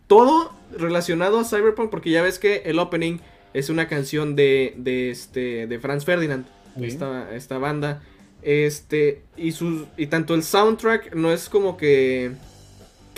[0.09, 3.19] todo relacionado a Cyberpunk, porque ya ves que el opening
[3.55, 6.47] es una canción de, de, este, de Franz Ferdinand.
[6.81, 8.03] Esta, esta banda.
[8.43, 12.33] Este, y, sus, y tanto el soundtrack no es como que...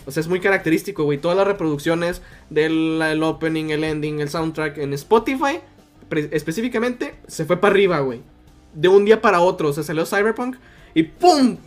[0.07, 1.19] O sea, es muy característico, güey.
[1.19, 5.61] Todas las reproducciones del el opening, el ending, el soundtrack en Spotify,
[6.11, 8.23] específicamente, se fue para arriba, güey.
[8.75, 9.69] De un día para otro.
[9.69, 10.57] O sea, salió Cyberpunk
[10.95, 11.59] y ¡pum!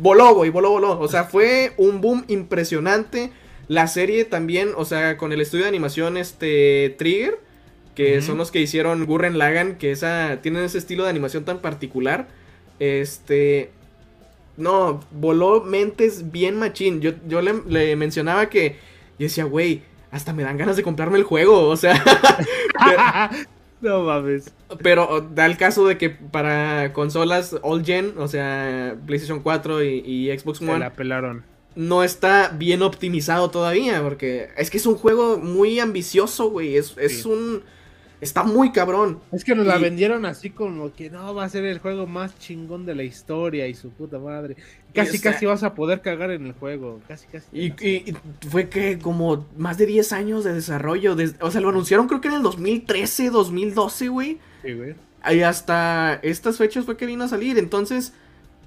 [0.00, 0.98] Voló, güey, voló, voló.
[0.98, 3.32] O sea, fue un boom impresionante.
[3.68, 7.40] La serie también, o sea, con el estudio de animación, este, Trigger,
[7.96, 11.58] que son los que hicieron Gurren Lagann, que esa, tienen ese estilo de animación tan
[11.58, 12.28] particular.
[12.78, 13.70] Este,
[14.56, 17.00] no, voló mentes bien machín.
[17.00, 18.76] Yo, yo le, le mencionaba que,
[19.18, 22.02] yo decía, güey, hasta me dan ganas de comprarme el juego, o sea...
[23.80, 24.52] no mames.
[24.82, 29.98] Pero da el caso de que para consolas all gen, o sea, PlayStation 4 y,
[30.04, 31.44] y Xbox Se One, la pelaron.
[31.74, 34.02] no está bien optimizado todavía.
[34.02, 36.76] Porque es que es un juego muy ambicioso, güey.
[36.76, 37.62] Es, es un.
[38.20, 39.20] Está muy cabrón.
[39.30, 42.38] Es que nos la vendieron así como que no va a ser el juego más
[42.38, 44.56] chingón de la historia y su puta madre.
[44.94, 47.00] Casi, casi vas a poder cagar en el juego.
[47.06, 47.46] Casi, casi.
[47.52, 48.16] Y, y- y
[48.48, 51.14] fue que como más de 10 años de desarrollo.
[51.14, 54.38] des- o sea, lo anunciaron creo que en el 2013, 2012, güey.
[54.64, 54.94] Sí, güey.
[55.30, 57.58] Y hasta estas fechas fue que vino a salir.
[57.58, 58.14] Entonces,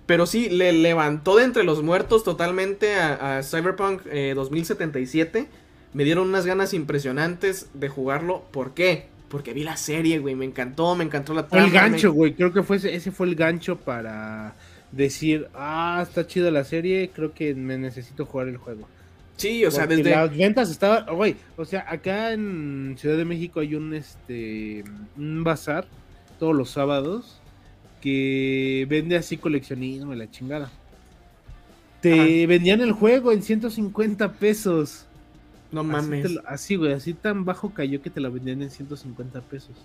[0.06, 5.48] pero sí, le levantó de entre los muertos totalmente a, a Cyberpunk eh, 2077.
[5.94, 8.44] Me dieron unas ganas impresionantes de jugarlo.
[8.52, 9.08] ¿Por qué?
[9.30, 10.36] Porque vi la serie, güey.
[10.36, 12.34] Me encantó, me encantó la el trama, me- gancho, güey.
[12.34, 14.56] Creo que fue ese, ese fue el gancho para
[14.92, 18.88] decir, ah, está chida la serie, creo que me necesito jugar el juego.
[19.38, 20.10] Sí, o sea, desde...
[20.10, 24.84] las ventas estaban, güey, o sea, acá en Ciudad de México hay un este
[25.16, 25.88] un bazar
[26.40, 27.40] todos los sábados
[28.02, 30.70] que vende así coleccionismo y la chingada.
[32.02, 35.06] Te vendían el juego en 150 pesos.
[35.72, 36.32] No Así mames.
[36.32, 39.76] lo- Así, güey, así tan bajo cayó que te lo vendían en 150 pesos.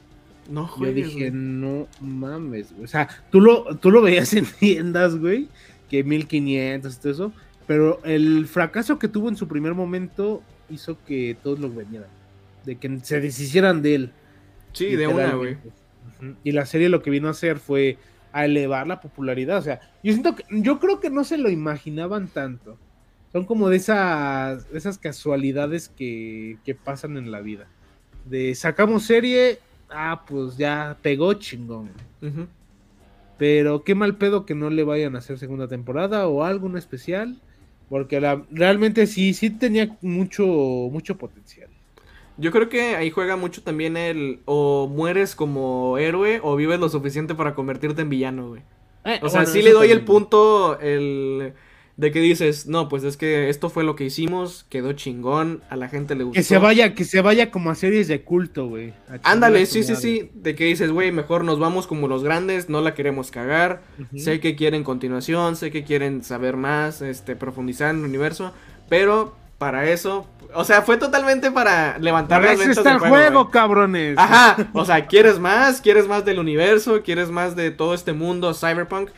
[0.50, 1.42] No Yo juegues, dije, güey.
[1.42, 2.84] no mames, güey.
[2.84, 5.48] O sea, tú lo, tú lo veías en tiendas, güey,
[5.90, 7.32] que 1500 y todo eso.
[7.66, 12.08] Pero el fracaso que tuvo en su primer momento hizo que todos lo vendieran.
[12.66, 14.10] De que se deshicieran de él.
[14.72, 15.56] Sí, de una, güey.
[16.42, 17.96] Y la serie lo que vino a hacer fue
[18.32, 19.58] a elevar la popularidad.
[19.58, 22.76] O sea, yo siento que, yo creo que no se lo imaginaban tanto.
[23.34, 27.66] Son como de esas, de esas casualidades que, que pasan en la vida.
[28.26, 29.58] De sacamos serie,
[29.90, 31.90] ah, pues ya pegó chingón.
[32.22, 32.46] Ujú.
[33.36, 36.76] Pero qué mal pedo que no le vayan a hacer segunda temporada o algo en
[36.76, 37.36] especial.
[37.88, 41.68] Porque la- realmente sí, sí tenía mucho, mucho potencial.
[42.38, 46.88] Yo creo que ahí juega mucho también el o mueres como héroe o vives lo
[46.88, 48.62] suficiente para convertirte en villano, güey.
[49.04, 51.52] Eh, O sea, bueno, sí le doy el punto el
[51.96, 55.76] de que dices, no, pues es que esto fue lo que hicimos, quedó chingón, a
[55.76, 56.36] la gente le gustó.
[56.36, 58.94] Que se vaya, que se vaya como a series de culto, güey.
[59.22, 62.80] Ándale, sí, sí, sí, de que dices, güey, mejor nos vamos como los grandes, no
[62.80, 63.82] la queremos cagar.
[64.16, 68.52] Sé que quieren continuación, sé que quieren saber más, este, profundizar en el universo,
[68.88, 73.14] pero para eso, o sea, fue totalmente para levantar Para las eso está el juego,
[73.14, 74.18] juego, cabrones.
[74.18, 75.80] Ajá, o sea, ¿quieres más?
[75.80, 77.02] ¿Quieres más del universo?
[77.04, 79.10] ¿Quieres más de todo este mundo cyberpunk?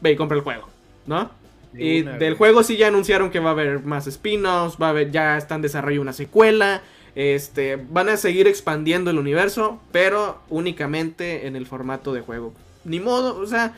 [0.00, 0.66] Ve y compra el juego,
[1.04, 1.39] ¿no?
[1.72, 2.36] De Y una, del güey.
[2.36, 5.54] juego sí ya anunciaron que va a haber más spin-offs, va a haber, ya está
[5.54, 6.82] en desarrollo una secuela,
[7.14, 12.52] este, van a seguir expandiendo el universo, pero únicamente en el formato de juego.
[12.84, 13.72] Ni modo, o sea,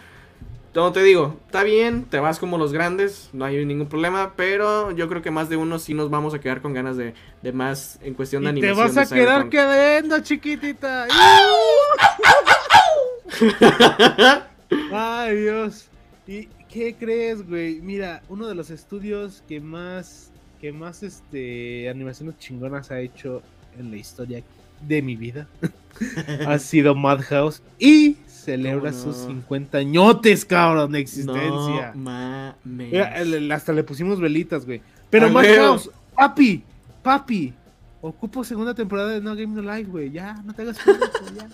[0.74, 4.90] como te digo, está bien, te vas como los grandes, no hay ningún problema, pero
[4.92, 7.12] yo creo que más de uno sí nos vamos a quedar con ganas de,
[7.42, 8.94] de más en cuestión de Y te animación.
[8.94, 11.08] vas a quedar quedando, chiquitita.
[14.92, 15.86] Ay, Dios.
[16.26, 17.80] ¿Y qué crees, güey?
[17.80, 23.42] Mira, uno de los estudios que más, que más, este, animaciones chingonas ha hecho
[23.78, 24.42] en la historia
[24.86, 25.46] de mi vida
[26.46, 29.12] ha sido Madhouse y celebra ¿Cómo no?
[29.12, 31.92] sus 50 añotes, cabrón, de No existencia.
[31.94, 32.54] mames.
[32.64, 34.80] Mira, el- el- hasta le pusimos velitas, güey.
[35.10, 36.62] Pero Madhouse, papi,
[37.02, 37.52] papi,
[38.04, 40.10] Ocupo segunda temporada de No Game No Life, güey.
[40.10, 41.48] Ya, no te hagas pendejo, ya.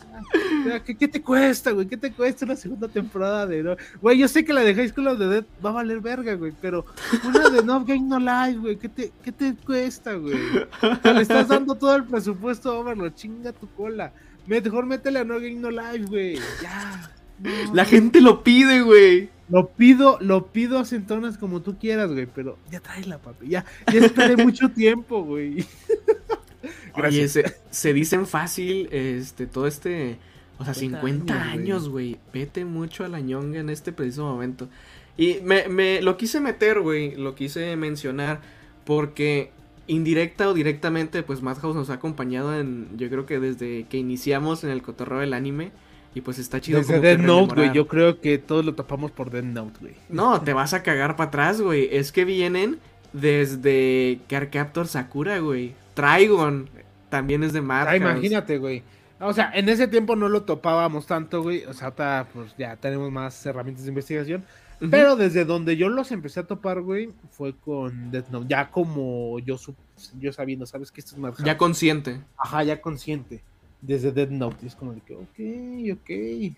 [0.66, 1.86] ya ¿qué, ¿qué, te cuesta, güey?
[1.86, 3.76] ¿Qué te cuesta una segunda temporada de No?
[4.00, 6.32] Güey, yo sé que la de High School of the Dead va a valer verga,
[6.36, 6.54] güey.
[6.62, 6.86] Pero
[7.22, 8.76] una de No Game No Life, güey.
[8.78, 10.38] ¿Qué te, ¿Qué te cuesta, güey?
[11.02, 13.14] Te le estás dando todo el presupuesto a Overlord.
[13.14, 14.14] Chinga tu cola.
[14.46, 16.38] Mejor métele a No Game No Life, güey.
[16.62, 17.10] Ya.
[17.40, 17.74] No.
[17.74, 19.28] La gente lo pide, güey.
[19.50, 23.48] Lo pido, lo pido a centonas como tú quieras, güey, pero ya la papi.
[23.48, 25.66] Ya, ya esperé mucho tiempo, güey.
[27.06, 30.18] Oye, se, se, dicen fácil, este, todo este,
[30.58, 32.18] o sea, 50 años, güey.
[32.32, 34.68] Vete mucho a la ñonga en este preciso momento.
[35.16, 38.40] Y me, me lo quise meter, güey, lo quise mencionar,
[38.84, 39.50] porque
[39.88, 44.62] indirecta o directamente, pues Madhouse nos ha acompañado en, yo creo que desde que iniciamos
[44.62, 45.72] en el cotorreo del anime.
[46.14, 46.78] Y pues está chido.
[46.78, 47.72] Desde Dead Note, güey.
[47.72, 49.94] Yo creo que todos lo tapamos por Dead Note, güey.
[50.08, 51.88] No, te vas a cagar para atrás, güey.
[51.92, 52.78] Es que vienen
[53.12, 55.74] desde Captor Sakura, güey.
[55.94, 56.70] Trigon
[57.08, 57.92] también es de Madhouse.
[57.92, 58.82] Ah, imagínate, güey.
[59.20, 61.64] O sea, en ese tiempo no lo topábamos tanto, güey.
[61.64, 61.92] O sea,
[62.32, 64.44] pues ya tenemos más herramientas de investigación.
[64.90, 68.46] Pero desde donde yo los empecé a topar, güey, fue con Death Note.
[68.48, 69.58] Ya como yo,
[70.20, 70.92] yo sabiendo, ¿sabes?
[70.92, 71.44] Que esto es Madhouse.
[71.44, 72.20] Ya consciente.
[72.36, 73.42] Ajá, ya consciente
[73.80, 74.66] desde Dead Note.
[74.66, 76.10] es como de que, ok, ok,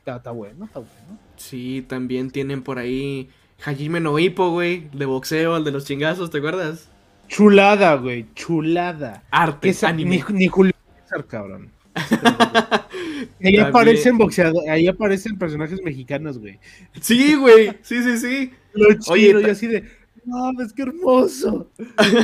[0.06, 1.18] está, bueno, está bueno.
[1.36, 3.30] Sí, también tienen por ahí
[3.64, 6.88] Hajime no Hippo, güey, de boxeo, el de los chingazos, ¿te acuerdas?
[7.30, 9.22] Chulada, güey, chulada.
[9.30, 10.24] Arte, anime.
[10.30, 10.72] Ni, Julio
[11.04, 11.70] César, cabrón.
[13.44, 16.58] ahí aparecen boxeadores, ahí aparecen personajes mexicanos, güey.
[17.00, 18.52] Sí, güey, sí, sí, sí.
[18.74, 19.84] Lo Oye, yo así de,
[20.24, 21.70] no, es que hermoso.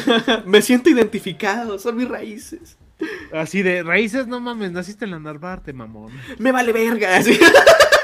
[0.45, 2.77] Me siento identificado, son mis raíces.
[3.33, 6.13] Así de raíces, no mames, naciste en la Narvarte, mamón.
[6.39, 7.23] Me vale verga.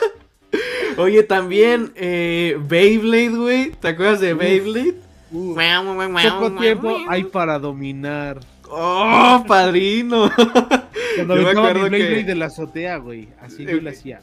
[0.99, 3.71] Oye, también eh, Beyblade, güey.
[3.73, 5.12] ¿Te acuerdas de Beyblade?
[5.33, 8.41] Poco tiempo hay para dominar.
[8.69, 10.31] ¡Oh, padrino!
[11.17, 13.29] Cuando me acuerdo Beyblade de la azotea, güey.
[13.41, 14.21] Así yo le hacía.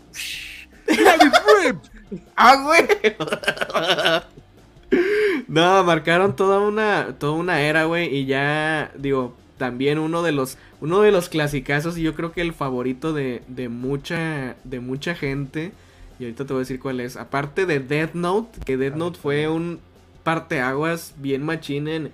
[2.36, 2.88] ¡Ah, güey!
[5.48, 8.16] no, marcaron toda una, toda una era, güey.
[8.16, 12.42] Y ya, digo, también uno de los uno de los clasicazos y yo creo que
[12.42, 15.74] el favorito de, de mucha de mucha gente
[16.18, 19.20] y ahorita te voy a decir cuál es aparte de Death Note que Death Note
[19.20, 19.80] fue un
[20.30, 22.12] parteaguas bien machín en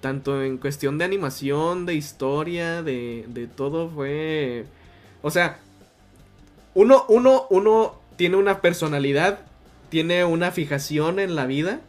[0.00, 4.64] tanto en cuestión de animación de historia de, de todo fue
[5.20, 5.58] o sea
[6.72, 9.40] uno uno uno tiene una personalidad
[9.90, 11.80] tiene una fijación en la vida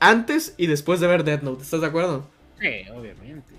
[0.00, 2.28] antes y después de ver Death Note ¿estás de acuerdo?
[2.60, 3.54] Sí, obviamente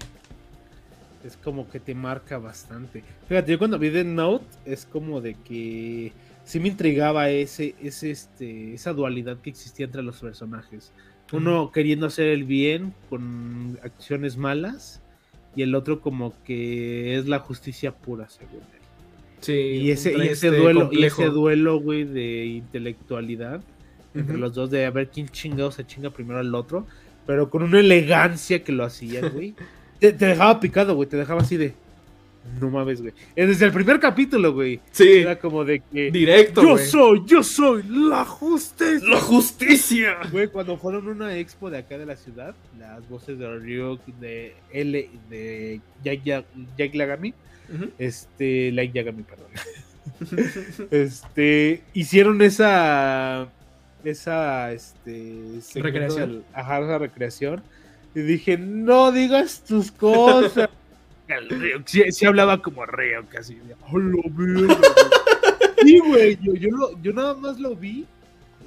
[1.24, 3.04] es como que te marca bastante.
[3.28, 6.14] Fíjate, yo cuando vi The Note es como de que
[6.46, 10.92] sí me intrigaba ese, ese, este, esa dualidad que existía entre los personajes.
[11.32, 15.02] Uno queriendo hacer el bien con acciones malas
[15.56, 18.82] y el otro como que es la justicia pura, según él.
[19.42, 23.62] Sí, y ese, y ese duelo, y ese duelo, güey, de intelectualidad
[24.14, 26.88] entre los dos, de a ver quién chingado se chinga primero al otro,
[27.26, 29.56] pero con una elegancia que lo hacía, güey.
[30.00, 31.10] Te, dejaba picado, güey.
[31.10, 31.74] Te dejaba así de.
[32.60, 33.14] No mames, güey.
[33.36, 34.80] Desde el primer capítulo, güey.
[34.92, 35.20] Sí.
[35.20, 36.12] Era como de que.
[36.12, 39.10] Directo, Yo soy, yo soy la justicia.
[39.10, 40.18] La justicia.
[40.32, 44.06] Güey, cuando fueron a una expo de acá de la ciudad, las voces de Ryuk,
[44.20, 47.34] de L, de Jack, Lagami.
[47.98, 48.72] Este.
[48.72, 49.48] Like Yagami, perdón.
[50.92, 51.84] este.
[51.94, 53.50] Hicieron esa.
[54.04, 54.72] Esa.
[54.72, 55.60] Este.
[55.76, 56.44] Recreación.
[56.54, 57.64] ajá, esa recreación
[58.16, 60.70] y dije, no digas tus cosas.
[61.86, 63.58] Si hablaba como reo casi.
[63.92, 64.00] Oh,
[65.84, 66.54] sí, güey, yo,
[67.02, 68.06] yo, nada más lo vi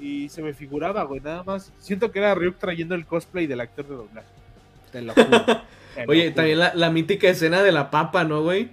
[0.01, 1.71] y se me figuraba, güey, nada más.
[1.79, 4.27] Siento que era Ryuk trayendo el cosplay del actor de doblaje.
[4.91, 5.61] Te lo juro.
[6.07, 8.69] Oye, también la, mítica escena de la papa, ¿no, güey?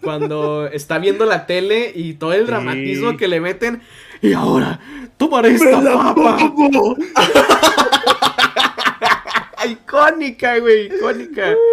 [0.00, 3.82] Cuando está viendo la tele y todo el dramatismo que le meten.
[4.22, 4.80] Y ahora,
[5.16, 6.38] tomaré esta papa.
[9.68, 11.54] icónica, güey, icónica.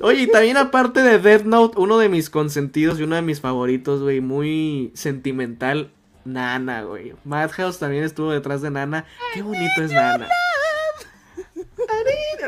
[0.00, 3.40] Oye, y también aparte de Death Note, uno de mis consentidos y uno de mis
[3.40, 5.90] favoritos, güey, muy sentimental,
[6.24, 7.14] Nana, güey.
[7.24, 9.04] Madhouse también estuvo detrás de Nana.
[9.34, 10.28] Qué bonito es Nana.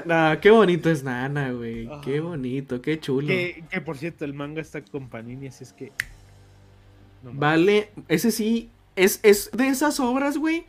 [0.06, 1.88] No, qué bonito es Nana, güey.
[2.02, 3.28] Qué bonito, qué chulo.
[3.28, 5.92] Que, por cierto, el manga está con Panini, así es que.
[7.22, 8.70] vale, ese sí.
[8.96, 10.64] Es, es de esas obras, güey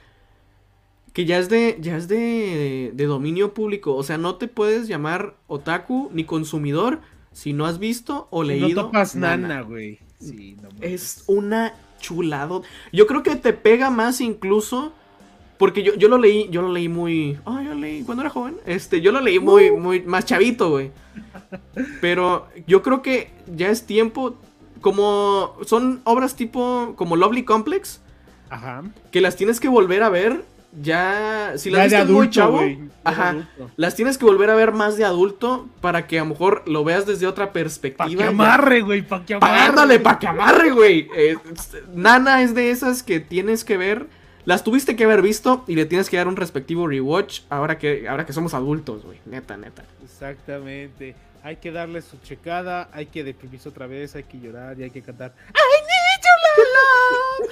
[1.13, 4.87] que ya es de ya es de, de, dominio público, o sea, no te puedes
[4.87, 7.01] llamar otaku ni consumidor
[7.31, 8.69] si no has visto o leído.
[8.69, 9.99] No topas nana, güey.
[10.19, 12.63] Sí, es una chulado.
[12.91, 14.93] Yo creo que te pega más incluso
[15.57, 17.37] Porque yo, yo lo leí, yo lo leí muy.
[17.45, 18.55] Ah, yo lo leí cuando era joven.
[18.65, 19.77] Este, yo lo leí muy, Uh.
[19.79, 20.91] muy más chavito, güey.
[22.01, 24.35] Pero yo creo que ya es tiempo.
[24.81, 26.93] Como son obras tipo.
[26.97, 28.01] como Lovely Complex.
[28.49, 28.83] Ajá.
[29.11, 30.43] Que las tienes que volver a ver.
[30.81, 31.53] Ya.
[31.57, 32.59] Si las Ya de viste muy adulto, chavo.
[32.61, 33.47] de Ajá.
[33.75, 35.67] Las tienes que volver a ver más de adulto.
[35.81, 38.07] Para que a lo mejor lo veas desde otra perspectiva.
[38.23, 39.51] que amarre, güey, pa' que amarre.
[39.53, 41.07] Pagándole pa' que amarre, güey.
[41.15, 41.35] Eh,
[41.93, 44.07] Nana es de esas que tienes que ver.
[44.45, 48.09] Las tuviste que haber visto y le tienes que dar un respectivo rewatch ahora que,
[48.09, 49.19] ahora que somos adultos, güey.
[49.25, 49.83] Neta, neta.
[50.03, 51.15] Exactamente.
[51.43, 54.91] Hay que darle su checada, hay que deprimirse otra vez, hay que llorar y hay
[54.91, 55.33] que cantar.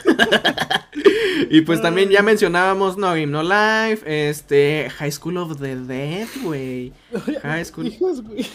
[1.50, 6.28] Y pues también ya mencionábamos No Game No Life, este, High School of the Dead,
[6.44, 6.94] güey.
[7.42, 7.88] High School.
[7.88, 8.46] Hijos, güey.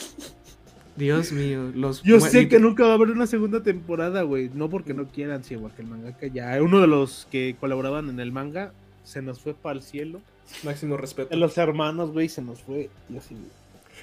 [0.97, 4.51] Dios mío, los Yo sé que nunca va a haber una segunda temporada, güey.
[4.55, 6.61] No porque no quieran, sino porque el mangaka ya.
[6.63, 8.73] Uno de los que colaboraban en el manga
[9.05, 10.23] se nos fue para el cielo.
[10.65, 11.29] máximo respeto.
[11.29, 12.89] De los hermanos, güey, se nos fue.
[13.11, 13.37] Y así,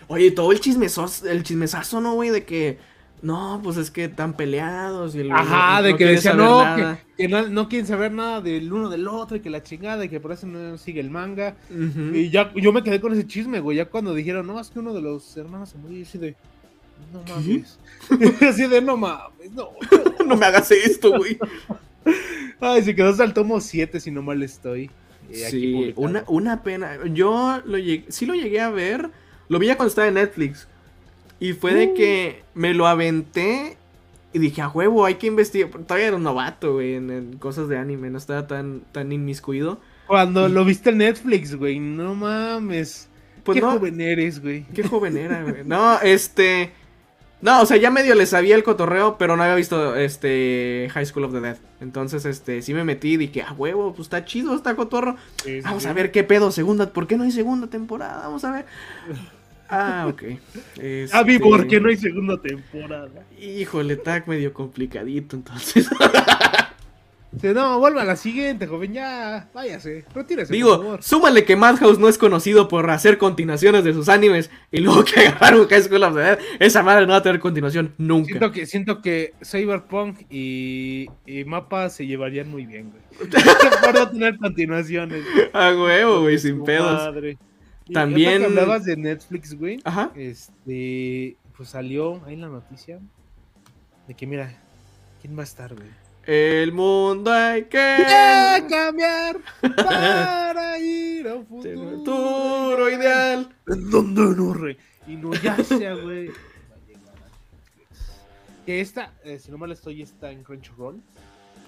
[0.07, 2.29] Oye, todo el chismesos, el chismesazo, ¿no, güey?
[2.29, 2.77] De que
[3.23, 6.99] no, pues es que están peleados y el Ajá, de que decían, no, nada".
[7.17, 10.05] que, que no, no quieren saber nada del uno del otro y que la chingada
[10.05, 11.55] y que por eso no sigue el manga.
[12.13, 13.77] Y ya yo me quedé con ese chisme, güey.
[13.77, 16.35] Ya cuando dijeron, no, es que uno de los hermanos se murió, y así de,
[17.13, 17.79] no mames.
[18.47, 19.69] así de, no mames, no.
[20.27, 21.37] no me hagas esto, güey.
[22.59, 24.91] Ay, se quedó hasta el tomo 7, si no mal estoy.
[25.29, 26.97] eh, Sí, una, una pena.
[27.05, 29.09] Yo lo llegué, sí lo llegué a ver.
[29.49, 30.67] Lo vi ya cuando estaba en Netflix.
[31.43, 33.75] Y fue de que me lo aventé
[34.31, 35.69] y dije, a huevo, hay que investigar.
[35.69, 38.09] Todavía era un novato, güey, en, en cosas de anime.
[38.09, 39.81] No estaba tan, tan inmiscuido.
[40.07, 43.09] Cuando lo viste en Netflix, güey, no mames.
[43.43, 44.63] Pues Qué no, joven eres, güey.
[44.73, 45.65] qué joven era, güey.
[45.65, 46.71] No, este...
[47.41, 51.05] No, o sea, ya medio le sabía el cotorreo, pero no había visto este High
[51.05, 51.57] School of the Dead.
[51.81, 55.17] Entonces, este, sí me metí y dije, a huevo, pues está chido, está cotorro.
[55.43, 55.89] Sí, Vamos sí.
[55.89, 58.21] a ver qué pedo, segunda, ¿por qué no hay segunda temporada?
[58.27, 58.65] Vamos a ver.
[59.75, 60.23] Ah, ok.
[61.11, 63.25] Ah, Este, ¿por qué no hay segunda temporada?
[63.39, 65.89] Híjole, está medio complicadito, entonces.
[67.41, 71.01] No, vuelva a la siguiente, joven, ya, váyase, retírese, por Digo, favor.
[71.03, 75.19] súmale que Madhouse no es conocido por hacer continuaciones de sus animes y luego que
[75.27, 76.39] agarraron High School of the Dead.
[76.59, 78.27] Esa madre no va a tener continuación nunca.
[78.27, 83.31] Siento que, siento que Cyberpunk y, y Mapa se llevarían muy bien, güey.
[83.83, 85.23] Por no tener continuaciones.
[85.53, 86.93] A huevo, güey, sin pedos.
[86.93, 87.39] madre.
[87.91, 89.79] También- que hablabas de Netflix, güey.
[89.83, 90.11] Ajá.
[90.15, 92.99] Este, pues salió ahí la noticia
[94.07, 94.53] de que, mira,
[95.21, 95.87] ¿quién va a estar, güey?
[96.25, 97.97] El mundo hay que.
[97.99, 99.37] ¡Ya cambiar
[99.75, 101.89] para ir a un futuro!
[101.97, 103.53] Futuro ideal.
[103.67, 104.77] ¿En dónde no, rey?
[105.05, 106.29] Y no ya sea, güey.
[108.65, 111.01] Que esta, eh, si no mal estoy, está en Crunchyroll.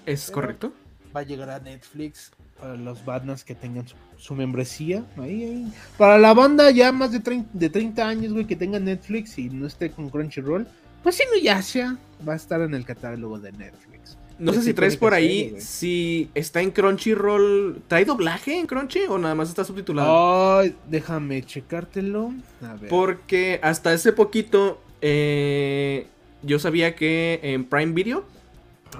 [0.06, 0.72] ¿Es Pero- correcto?
[1.16, 5.02] Va a llegar a Netflix para los bandas que tengan su, su membresía.
[5.16, 5.72] Ahí, ahí.
[5.96, 9.48] Para la banda ya más de 30, de 30 años, güey, que tenga Netflix y
[9.48, 10.68] no esté con Crunchyroll.
[11.02, 11.96] Pues si no ya sea,
[12.28, 14.18] va a estar en el catálogo de Netflix.
[14.38, 17.80] No sé Es si traes por ahí si está en Crunchyroll.
[17.88, 20.62] ¿Trae doblaje en Crunchy o nada más está subtitulado?
[20.90, 22.34] Déjame checártelo.
[22.62, 22.90] A ver.
[22.90, 26.08] Porque hasta hace poquito eh,
[26.42, 28.35] yo sabía que en Prime Video.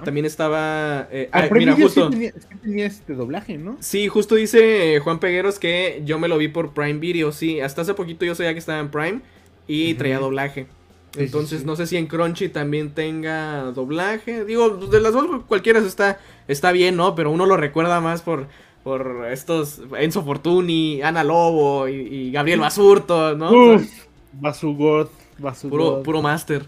[0.03, 1.07] También estaba.
[1.11, 2.09] eh, Ah, mira, Video sí justo.
[2.09, 3.77] tenía, sí tenía este doblaje, ¿no?
[3.79, 7.31] Sí, justo dice eh, Juan Pegueros que yo me lo vi por Prime Video.
[7.31, 9.21] Sí, hasta hace poquito yo sabía que estaba en Prime
[9.67, 10.67] y traía doblaje.
[11.13, 14.45] Sí, Entonces no sé si en Crunchy también tenga doblaje.
[14.45, 17.15] Digo, de las dos cualquiera está, está bien, ¿no?
[17.15, 18.47] Pero uno lo recuerda más por,
[18.83, 23.49] por estos Enzo Fortuni, Ana Lobo y, y Gabriel Basurto, ¿no?
[23.49, 23.89] O sea, Uf,
[24.33, 25.07] Basugod,
[25.39, 25.69] Basugod.
[25.71, 26.65] puro, puro máster.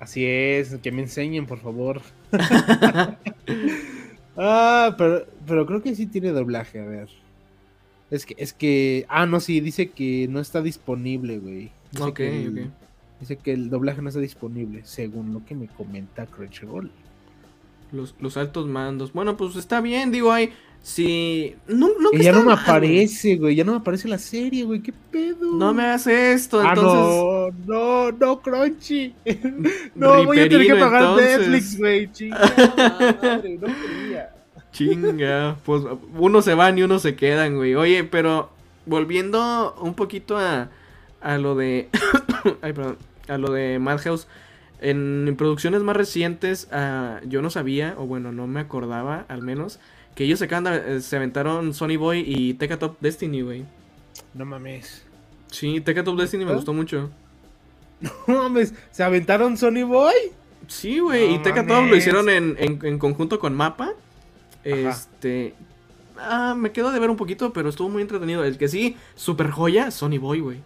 [0.00, 2.00] Así es, que me enseñen, por favor.
[4.36, 7.08] ah, pero, pero creo que sí tiene doblaje, a ver.
[8.10, 9.06] Es que, es que.
[9.08, 11.70] Ah, no, sí, dice que no está disponible, güey.
[11.90, 12.70] Dice Ok, que el- ok.
[13.20, 16.90] Dice que el doblaje no está disponible, según lo que me comenta Crunchyroll.
[17.90, 19.14] Los, los altos mandos.
[19.14, 20.52] Bueno, pues está bien, digo, hay.
[20.82, 21.56] Si.
[21.66, 23.56] No, no Que ya no me aparece, güey.
[23.56, 24.80] Ya no me aparece la serie, güey.
[24.80, 25.52] ¿Qué pedo?
[25.52, 27.56] No me hagas esto, Ah, entonces.
[27.66, 29.14] no, no, no, Crunchy.
[29.96, 31.38] no, voy a tener que pagar entonces.
[31.40, 32.12] Netflix, güey.
[32.12, 34.30] Chingada madre, no quería.
[34.72, 35.82] Chinga, pues
[36.16, 37.74] unos se van y unos se quedan, güey.
[37.74, 38.50] Oye, pero
[38.84, 40.70] volviendo un poquito a,
[41.20, 41.88] a lo de.
[42.62, 42.98] Ay, perdón.
[43.28, 44.28] A lo de Madhouse.
[44.80, 49.80] En, producciones más recientes, ah, yo no sabía, o bueno, no me acordaba al menos,
[50.16, 53.64] que ellos se, acaban eh, se aventaron Sony Boy y Teca Top Destiny, güey.
[54.34, 55.04] No mames.
[55.52, 57.10] Sí, Teca Top Destiny me gustó mucho.
[58.00, 58.74] No mames.
[58.90, 60.12] ¿Se aventaron Sony Boy?
[60.66, 63.84] Sí, güey, No y Teca Top lo hicieron en, en- en conjunto con Mapa.
[63.84, 63.94] Ajá.
[64.64, 65.54] Este.
[66.18, 68.44] ah, me quedó de ver un poquito, pero estuvo muy entretenido.
[68.44, 70.58] El que sí, super joya, Sony Boy, güey.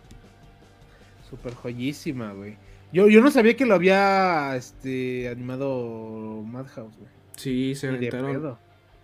[1.29, 2.57] Super joyísima, güey.
[2.93, 7.11] Yo, yo no sabía que lo había este, animado Madhouse, güey.
[7.37, 8.57] Sí, se aventaron.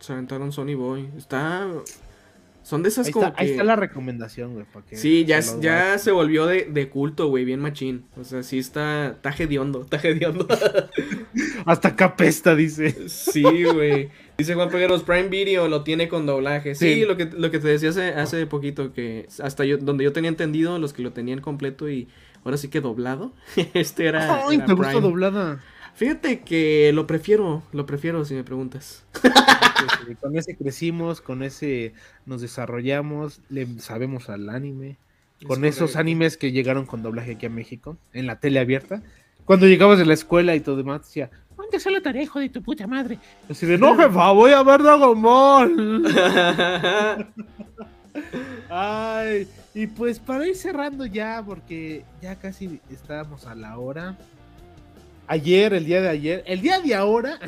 [0.06, 1.08] Se aventaron Sony Boy.
[1.18, 1.66] Está.
[2.62, 4.64] Son de esas Ahí como está, ahí está la recomendación, güey.
[4.92, 8.04] Sí, ya, se ya se volvió de, de culto, güey, bien machín.
[8.16, 9.08] O sea, sí está.
[9.08, 10.46] Está hediondo, está hediondo.
[11.66, 13.08] Hasta capesta, dice.
[13.08, 14.10] sí, güey.
[14.38, 16.76] Dice Juan Pegueros, Prime Video lo tiene con doblaje.
[16.76, 17.04] Sí, Sí.
[17.04, 20.28] Lo, que, lo que te decía hace, hace poquito, que hasta yo, donde yo tenía
[20.28, 22.06] entendido, los que lo tenían completo y
[22.44, 23.32] ahora sí que doblado,
[23.74, 24.46] este era.
[24.46, 25.60] Ay, era te gusta doblada.
[25.96, 29.04] Fíjate que lo prefiero, lo prefiero si me preguntas.
[30.20, 31.94] Con ese crecimos, con ese
[32.26, 34.98] nos desarrollamos, le sabemos al anime.
[35.40, 39.02] Es Con esos animes que llegaron con doblaje aquí a México, en la tele abierta.
[39.46, 42.62] Cuando llegabas de la escuela y todo demás, decía, ¿dónde la tarea, hijo de tu
[42.62, 43.18] puta madre?
[43.48, 46.04] Y así de, no, jefa, voy a ver Dragon Ball.
[48.70, 54.16] Ay, y pues para ir cerrando ya, porque ya casi estábamos a la hora.
[55.28, 57.38] Ayer, el día de ayer, el día de ahora,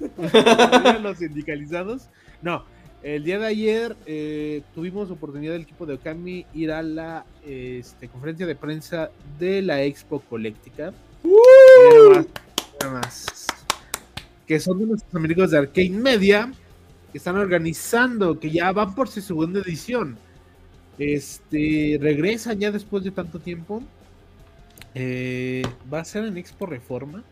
[1.02, 2.08] los sindicalizados,
[2.42, 2.64] no,
[3.02, 8.08] el día de ayer eh, tuvimos oportunidad del equipo de Okami ir a la este,
[8.08, 10.92] conferencia de prensa de la Expo Colectica.
[11.22, 12.26] Mira
[12.82, 13.46] nomás.
[14.46, 16.52] Que son de nuestros amigos de Arcade Media
[17.12, 20.18] que están organizando, que ya van por su segunda edición.
[20.98, 23.82] Este, regresan ya después de tanto tiempo.
[24.94, 25.62] Eh,
[25.92, 27.22] va a ser en Expo Reforma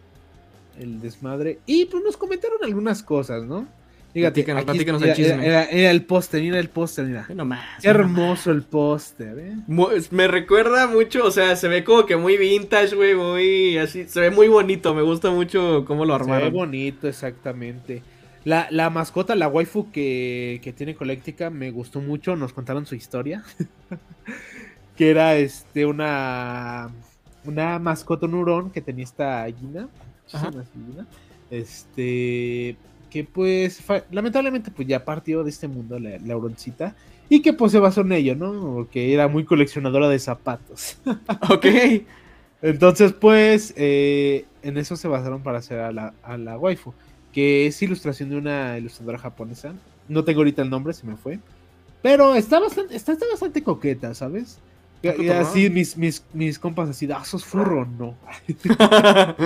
[0.78, 1.58] el desmadre.
[1.66, 3.66] Y pues nos comentaron algunas cosas, ¿no?
[4.12, 5.46] Fíjate, Platícanos, aquí platícanos el chisme.
[5.46, 7.24] era- era el póster, mira el póster, mira.
[7.26, 7.84] Qué nomás.
[7.84, 9.56] hermoso el póster, ¿eh?
[10.10, 14.20] Me recuerda mucho, o sea, se ve como que muy vintage, güey, muy así, se
[14.20, 16.52] ve muy bonito, me gusta mucho cómo lo Se ve armaron.
[16.54, 18.02] bonito, exactamente.
[18.44, 22.36] La, la mascota, la waifu que, que tiene Colectica, me gustó mucho.
[22.36, 23.42] Nos contaron su historia.
[24.96, 26.88] que era este una
[27.46, 29.88] una mascota, un hurón que tenía esta gallina.
[31.50, 32.76] Este
[33.10, 36.94] que pues lamentablemente pues ya partió de este mundo la, la huroncita.
[37.28, 38.74] Y que pues se basó en ello, ¿no?
[38.74, 40.98] Porque era muy coleccionadora de zapatos.
[41.50, 41.66] Ok.
[42.62, 46.94] Entonces, pues, eh, en eso se basaron para hacer a la, a la waifu,
[47.32, 49.74] que es ilustración de una ilustradora japonesa.
[50.08, 51.38] No tengo ahorita el nombre, se me fue.
[52.02, 54.58] Pero está bastante, está, está bastante coqueta, ¿sabes?
[55.02, 58.16] Y, así mis, mis, mis compas así, ah, sos furro, no.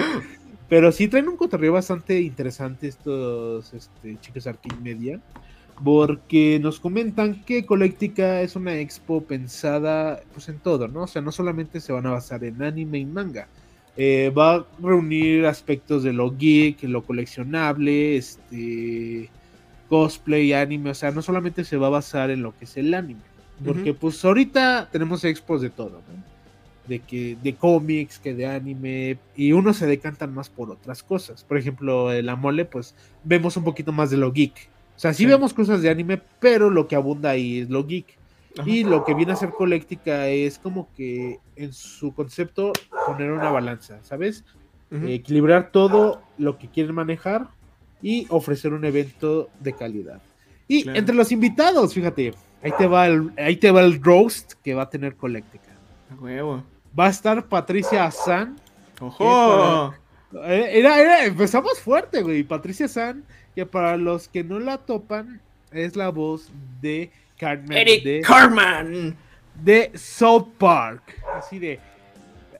[0.68, 5.20] Pero sí traen un cotorreo bastante interesante estos este, chicos de Arcade Media.
[5.82, 11.04] Porque nos comentan que Colectica es una expo pensada pues en todo, ¿no?
[11.04, 13.48] O sea, no solamente se van a basar en anime y manga.
[13.96, 19.30] Eh, va a reunir aspectos de lo geek, lo coleccionable, este
[19.88, 20.90] cosplay, anime.
[20.90, 23.22] O sea, no solamente se va a basar en lo que es el anime.
[23.64, 26.30] Porque pues ahorita tenemos expos de todo, ¿no?
[26.88, 31.44] De que de cómics, que de anime, y unos se decantan más por otras cosas.
[31.44, 34.68] Por ejemplo, en la mole, pues vemos un poquito más de lo geek.
[34.96, 35.26] O sea, sí, Sí.
[35.26, 38.18] vemos cosas de anime, pero lo que abunda ahí es lo geek.
[38.58, 38.68] Ajá.
[38.68, 42.72] Y lo que viene a ser Colectica es como que en su concepto
[43.06, 44.44] poner una balanza, ¿sabes?
[44.90, 47.46] Eh, equilibrar todo lo que quieren manejar
[48.02, 50.20] y ofrecer un evento de calidad.
[50.66, 50.98] Y Claro.
[50.98, 54.82] entre los invitados, fíjate, ahí te va el, ahí te va el roast que va
[54.82, 55.70] a tener Colectica.
[56.18, 56.64] Huevo.
[56.98, 58.56] Va a estar Patricia Azan.
[59.00, 59.94] ¡Ojo!
[60.44, 62.42] Eh, Era, era, empezamos fuerte, güey.
[62.42, 65.40] Patricia San, que para los que no la topan,
[65.72, 66.50] es la voz
[66.80, 69.16] de Carmen Eric de, Carman.
[69.54, 71.02] de South Park.
[71.34, 71.80] Así de.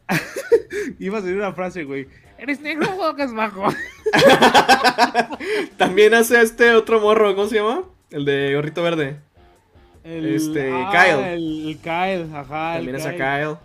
[0.99, 2.09] Iba a salir una frase, güey.
[2.39, 3.69] Eres negro o juegas bajo.
[5.77, 7.85] También hace este otro morro, ¿cómo se llama?
[8.11, 9.19] El de gorrito verde.
[10.05, 11.25] El, Este, ah, Kyle.
[11.35, 12.79] El, Kyle, ajá.
[12.79, 13.57] el También hace a Kyle.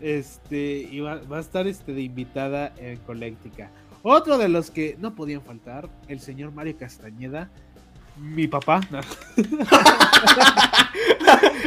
[0.00, 0.16] Kyle.
[0.16, 3.70] Este, y va, va a estar este de invitada en Colectica.
[4.02, 7.50] Otro de los que no podían faltar, el señor Mario Castañeda,
[8.16, 8.80] mi papá,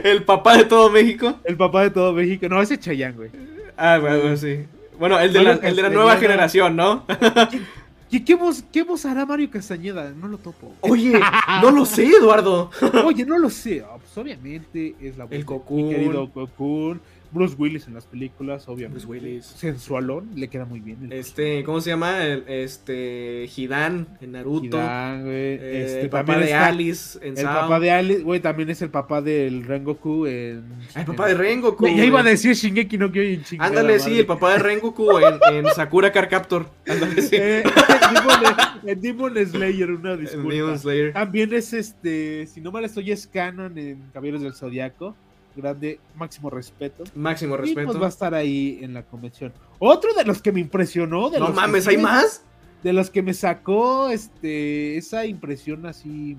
[0.04, 1.36] El papá de todo México.
[1.46, 2.48] el papá de todo México.
[2.50, 3.30] No, ese Chayanne, güey.
[3.78, 4.66] Ah, bueno, sí.
[5.00, 7.06] Bueno, el de, la, el de la nueva generación, ¿no?
[8.12, 10.12] ¿Qué, qué voz, ¿Qué voz hará Mario Castañeda?
[10.12, 10.76] No lo topo.
[10.82, 11.20] Oye,
[11.62, 12.70] no lo sé, Eduardo.
[13.04, 13.84] Oye, no lo sé.
[14.14, 15.88] Pues obviamente es la voz El de Cocoon.
[15.88, 17.02] mi querido Cocoon.
[17.34, 19.06] Bruce Willis en las películas, obviamente.
[19.06, 19.46] Bruce Willis.
[19.46, 21.12] Sensualón, le queda muy bien.
[21.12, 22.24] Este, ¿cómo se llama?
[22.24, 24.78] El, este, Hidan en Naruto.
[24.78, 25.34] Hidan, güey.
[25.36, 27.62] Eh, Este, el papá de está Alice en El Sao.
[27.62, 30.64] papá de Alice, güey, también es el papá del Rengoku en...
[30.94, 31.88] Ah, el papá de Rengoku.
[31.88, 35.66] Ya iba a decir Shingeki no Kyojin, Ándale, sí, el papá de Rengoku en, en
[35.76, 36.68] Sakura Car Captor.
[36.88, 37.36] Ándale, sí.
[37.36, 38.44] Eh, en, Demon,
[38.86, 40.54] en Demon Slayer, una En disculpa.
[40.54, 41.14] Demon Slayer.
[41.14, 45.16] También es este, si no mal estoy, es canon en Caballeros del Zodiaco.
[45.56, 47.04] Grande, máximo respeto.
[47.16, 47.88] Máximo Y respeto.
[47.88, 49.54] pues va a estar ahí en la convención.
[49.80, 52.44] Otro de los que me impresionó, de no los mames, ¿hay me- más?
[52.82, 56.36] De los que me sacó este esa impresión así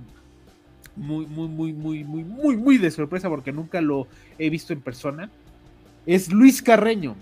[0.96, 4.06] muy, muy, muy, muy, muy, muy, muy de sorpresa porque nunca lo
[4.38, 5.30] he visto en persona.
[6.06, 7.16] Es Luis Carreño.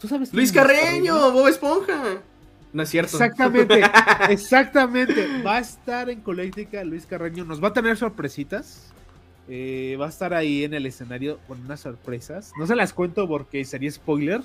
[0.00, 2.18] ¿Tú sabes Luis es Carreño, Bob Esponja.
[2.72, 3.12] No es cierto.
[3.16, 3.82] Exactamente,
[4.28, 5.42] exactamente.
[5.42, 7.44] Va a estar en Colectica Luis Carreño.
[7.44, 8.92] Nos va a tener sorpresitas.
[9.48, 12.52] Eh, va a estar ahí en el escenario con unas sorpresas.
[12.58, 14.42] No se las cuento porque sería spoiler.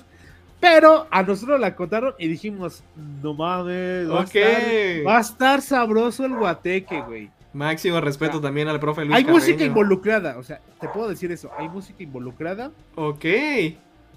[0.60, 2.82] Pero a nosotros la contaron y dijimos,
[3.22, 7.30] no mames, va, a, estar, va a estar sabroso el guateque, güey.
[7.52, 11.50] Máximo respeto también al profe Luis Hay música involucrada, o sea, te puedo decir eso,
[11.58, 12.72] hay música involucrada.
[12.94, 13.24] Ok.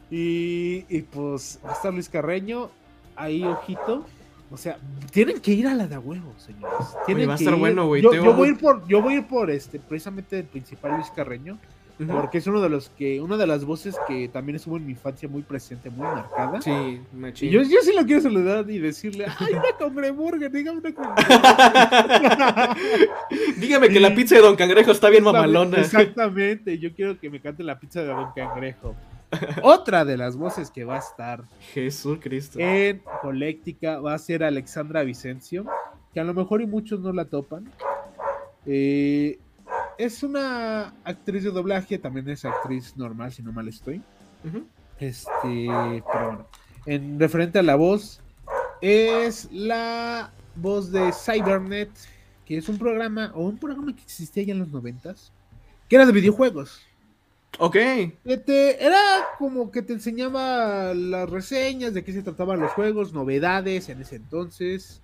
[0.09, 2.69] Y, y pues va a estar Luis Carreño,
[3.15, 4.05] ahí ojito.
[4.49, 4.77] O sea,
[5.11, 6.87] tienen que ir a la de a huevo, señores.
[7.05, 7.59] Tienen va a estar ir.
[7.59, 10.45] bueno, güey, Yo, voy a ir por, yo voy a ir por este, precisamente el
[10.45, 11.57] principal Luis Carreño,
[11.97, 14.91] porque es uno de los que, una de las voces que también estuvo en mi
[14.91, 16.61] infancia muy presente, muy marcada.
[16.61, 17.49] Sí, Y machín.
[17.49, 21.27] yo, yo sí lo quiero saludar y decirle, ay, una congreburger, diga una congreburger.
[23.57, 25.77] Dígame que la pizza de Don Cangrejo está bien mamalona.
[25.79, 28.95] Exactamente, yo quiero que me cante la pizza de Don Cangrejo.
[29.61, 32.59] Otra de las voces que va a estar Jesús Cristo.
[32.59, 35.65] en Colectica va a ser Alexandra Vicencio,
[36.13, 37.71] que a lo mejor y muchos no la topan.
[38.65, 39.39] Eh,
[39.97, 44.01] es una actriz de doblaje, también es actriz normal, si no mal estoy.
[44.99, 45.31] Este,
[46.11, 46.47] pero bueno,
[46.85, 48.21] en referente a la voz,
[48.81, 51.89] es la voz de Cybernet,
[52.45, 55.31] que es un programa, o un programa que existía ya en los noventas,
[55.89, 56.81] que era de videojuegos.
[57.59, 57.73] Ok.
[57.73, 58.99] Que te- era
[59.39, 64.17] como que te enseñaba las reseñas de qué se trataban los juegos, novedades en ese
[64.17, 65.01] entonces.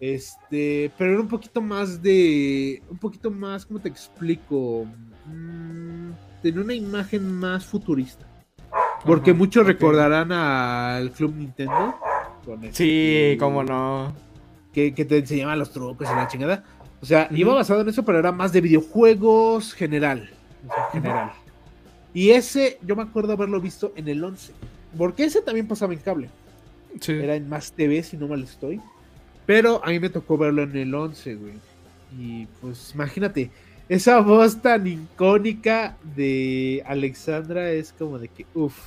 [0.00, 2.82] Este, pero era un poquito más de.
[2.90, 4.86] Un poquito más, ¿cómo te explico?
[5.26, 6.10] Mm,
[6.42, 8.26] tenía una imagen más futurista.
[9.04, 11.94] Porque muchos recordarán al Club Nintendo.
[12.44, 14.14] con Sí, este, cómo no.
[14.72, 16.64] Que, que te enseñaba los trucos y la chingada.
[17.00, 20.30] O sea, iba basado en eso, pero era más de videojuegos general.
[20.66, 21.32] o sea, general.
[22.14, 24.52] Y ese, yo me acuerdo haberlo visto en el 11.
[24.96, 26.30] Porque ese también pasaba en cable.
[27.00, 27.12] Sí.
[27.12, 28.80] Era en Más TV, si no mal estoy.
[29.46, 31.52] Pero a mí me tocó verlo en el 11, güey.
[32.18, 33.50] Y pues imagínate,
[33.88, 38.78] esa voz tan icónica de Alexandra es como de que, uff.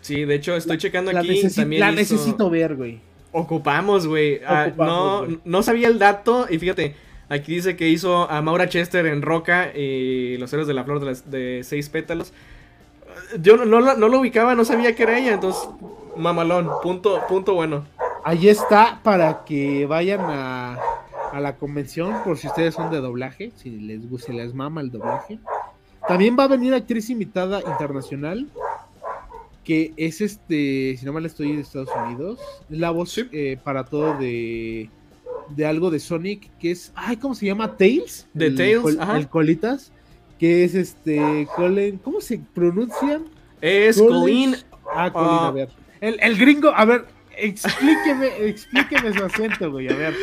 [0.00, 1.28] Sí, de hecho, estoy checando La, aquí.
[1.42, 2.98] necesi- también la hizo- necesito ver, güey.
[3.30, 4.40] Ocupamos, güey.
[4.46, 5.38] Ah, no, güey.
[5.44, 6.46] no sabía el dato.
[6.50, 6.96] Y fíjate,
[7.32, 11.00] aquí dice que hizo a Maura Chester en Roca y Los Héroes de la Flor
[11.00, 12.32] de, las- de Seis Pétalos.
[13.40, 15.32] Yo no, no, la- no lo ubicaba, no sabía que era ella.
[15.34, 15.68] Entonces,
[16.16, 16.70] mamalón.
[16.82, 17.84] Punto, punto bueno.
[18.24, 20.78] Ahí está para que vayan a,
[21.32, 24.80] a la convención por si ustedes son de doblaje, si les gusta, si les mama
[24.80, 25.38] el doblaje.
[26.06, 28.48] También va a venir actriz invitada internacional,
[29.64, 32.38] que es este, si no mal estoy de Estados Unidos,
[32.70, 33.28] es la voz Sí.
[33.32, 34.90] eh, para todo de,
[35.56, 37.76] de algo de Sonic, que es, ay, ¿cómo se llama?
[37.76, 38.26] Tails.
[38.34, 39.16] De Tails, col- ajá.
[39.18, 39.92] El Colitas,
[40.38, 43.20] que es este, Colin, ¿cómo se pronuncia?
[43.60, 44.56] Es Colin-.
[44.94, 45.48] Ah, Colin, Ah.
[45.48, 45.68] a ver.
[46.00, 47.04] El, el gringo, a ver,
[47.36, 50.14] explíqueme, explíqueme su acento, güey, a ver.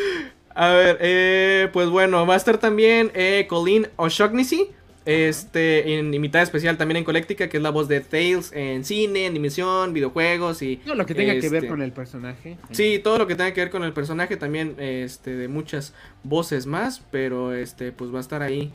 [0.54, 4.68] A ver, eh, pues bueno, va a estar también eh, Colleen O'Shaughnessy.
[5.06, 9.26] Este, en invitada especial también en Colectica, que es la voz de Tails en cine,
[9.26, 12.58] animación, videojuegos y No, lo que tenga que ver Este, con el personaje.
[12.70, 16.66] Sí, todo lo que tenga que ver con el personaje también, este, de muchas voces
[16.66, 18.72] más, pero este, pues va a estar ahí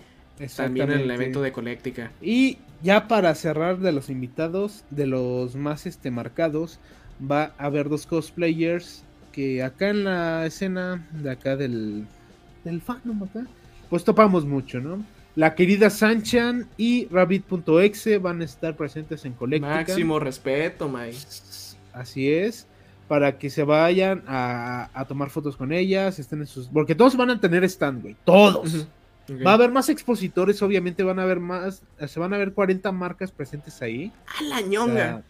[0.56, 2.12] también en el evento de Colectica.
[2.22, 6.80] Y ya para cerrar de los invitados, de los más este marcados,
[7.20, 12.08] va a haber dos cosplayers que acá en la escena de acá del,
[12.64, 13.45] del fandom acá,
[13.90, 15.04] pues topamos mucho, ¿no?
[15.36, 19.76] La querida Sanchan y Rabbit.exe van a estar presentes en Colectica.
[19.76, 21.14] Máximo respeto, May.
[21.94, 22.68] Así es.
[23.07, 26.68] Para que se vayan a, a tomar fotos con ellas, estén en sus.
[26.68, 28.16] Porque todos van a tener stand, güey.
[28.24, 28.88] Todos.
[29.45, 31.84] Va a haber más expositores, obviamente van a haber más.
[32.07, 34.12] Se van a ver 40 marcas presentes ahí.
[34.40, 35.24] ¡A la O sea, ñonga!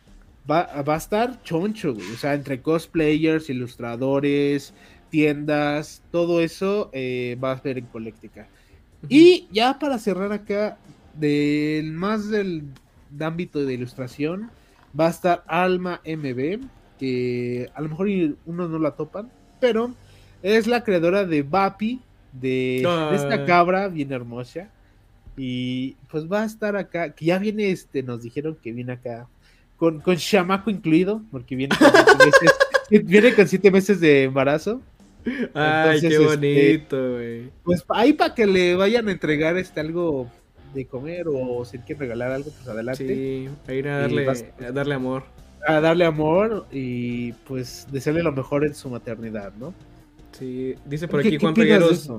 [0.49, 2.11] va, va a estar choncho, güey.
[2.11, 4.73] O sea, entre cosplayers, ilustradores,
[5.09, 8.47] tiendas, todo eso eh, va a ver en Colectica.
[9.07, 10.77] Y ya para cerrar acá,
[11.13, 12.63] del más del
[13.09, 14.49] de ámbito de ilustración,
[14.99, 16.65] va a estar Alma MB,
[16.99, 18.07] que a lo mejor
[18.45, 19.93] unos no la topan, pero
[20.43, 22.01] es la creadora de Vapi,
[22.31, 24.69] de, de esta cabra bien hermosa.
[25.37, 29.27] Y pues va a estar acá, que ya viene, este, nos dijeron que viene acá,
[29.75, 34.81] con, con chamaco incluido, porque viene con siete meses, viene con siete meses de embarazo.
[35.53, 37.49] Ay, Entonces, qué este, bonito, güey.
[37.63, 40.29] Pues ahí para que le vayan a entregar este algo
[40.73, 43.07] de comer o si quieren regalar algo, pues adelante.
[43.07, 45.23] Sí, a ir a darle, vas- a darle amor.
[45.67, 49.73] A darle amor y pues desearle lo mejor en su maternidad, ¿no?
[50.37, 52.09] Sí, dice por ¿Qué- aquí qué Juan Pegueros.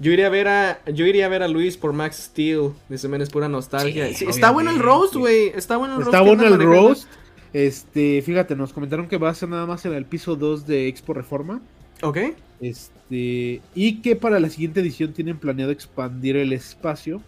[0.00, 2.70] Yo iría a ver a yo iría a ver a Luis por Max Steel.
[2.88, 4.08] Dice, men, es pura nostalgia.
[4.08, 5.52] Sí, Sí, está bueno el roast, güey.
[5.54, 6.08] Está bueno el roast.
[6.14, 7.08] Está bueno el roast.
[7.52, 10.88] Este, fíjate, nos comentaron que va a ser nada más en el piso 2 de
[10.88, 11.62] Expo Reforma.
[12.04, 12.18] Ok.
[12.60, 17.22] Este, y que para la siguiente edición tienen planeado expandir el espacio.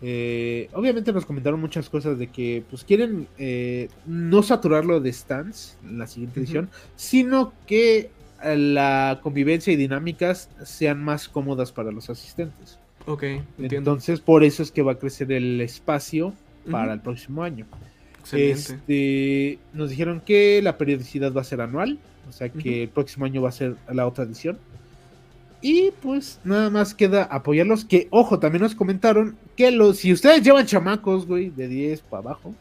[0.00, 5.76] Eh, obviamente nos comentaron muchas cosas de que pues quieren eh, no saturarlo de stands
[5.84, 8.10] en la siguiente edición, sino que
[8.42, 12.78] eh, la convivencia y dinámicas sean más cómodas para los asistentes.
[13.06, 13.76] Ok, entiendo.
[13.76, 16.34] Entonces, por eso es que va a crecer el espacio
[16.70, 17.66] para el próximo año.
[18.22, 18.74] Excelente.
[18.74, 23.26] Este, nos dijeron que la periodicidad va a ser anual, o sea que el próximo
[23.26, 24.58] año va a ser la otra edición.
[25.60, 27.84] Y pues nada más queda apoyarlos.
[27.84, 32.20] Que, ojo, también nos comentaron que los, si ustedes llevan chamacos, güey, de 10 para
[32.20, 32.54] abajo,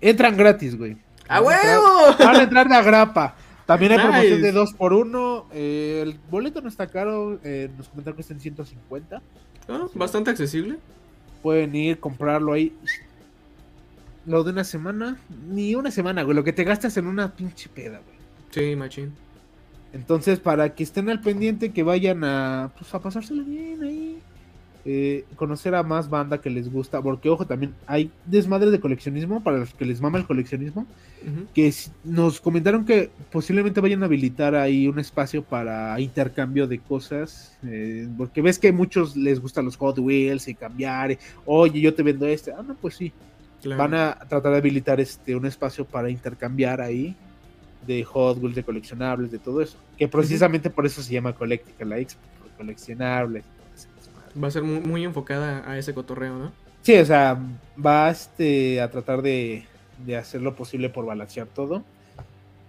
[0.00, 0.96] entran gratis, güey.
[1.28, 2.16] ¡A huevo!
[2.18, 3.36] Van a entrar de agrapa.
[3.64, 8.16] También hay promoción de 2 por 1 el boleto no está caro, eh, nos comentaron
[8.16, 9.22] que está en 150.
[9.68, 10.78] Ah, bastante accesible.
[11.42, 12.74] Pueden ir, comprarlo ahí.
[14.28, 16.36] Lo de una semana, ni una semana, güey.
[16.36, 18.18] Lo que te gastas en una pinche peda, güey.
[18.50, 19.14] Sí, machín.
[19.92, 24.22] Entonces, para que estén al pendiente, que vayan a, pues, a pasárselo bien ahí.
[24.84, 27.02] eh, conocer a más banda que les gusta.
[27.02, 30.86] Porque, ojo, también hay desmadre de coleccionismo para los que les mama el coleccionismo.
[31.54, 31.74] Que
[32.04, 37.58] nos comentaron que posiblemente vayan a habilitar ahí un espacio para intercambio de cosas.
[37.64, 41.18] eh, porque ves que a muchos les gustan los Hot Wheels y cambiar.
[41.44, 42.52] Oye, yo te vendo este.
[42.52, 43.12] Ah, no, pues sí.
[43.62, 43.82] Claro.
[43.82, 47.16] Van a tratar de habilitar este un espacio para intercambiar ahí
[47.86, 49.78] de Hot Wheels, de coleccionables, de todo eso.
[49.96, 53.44] Que precisamente por eso se llama Colectica la expo, por coleccionables.
[54.40, 56.52] Va a ser muy, muy enfocada a ese cotorreo, ¿no?
[56.82, 57.38] Sí, o sea,
[57.84, 59.66] va este, a tratar de,
[60.04, 61.82] de hacer lo posible por balancear todo.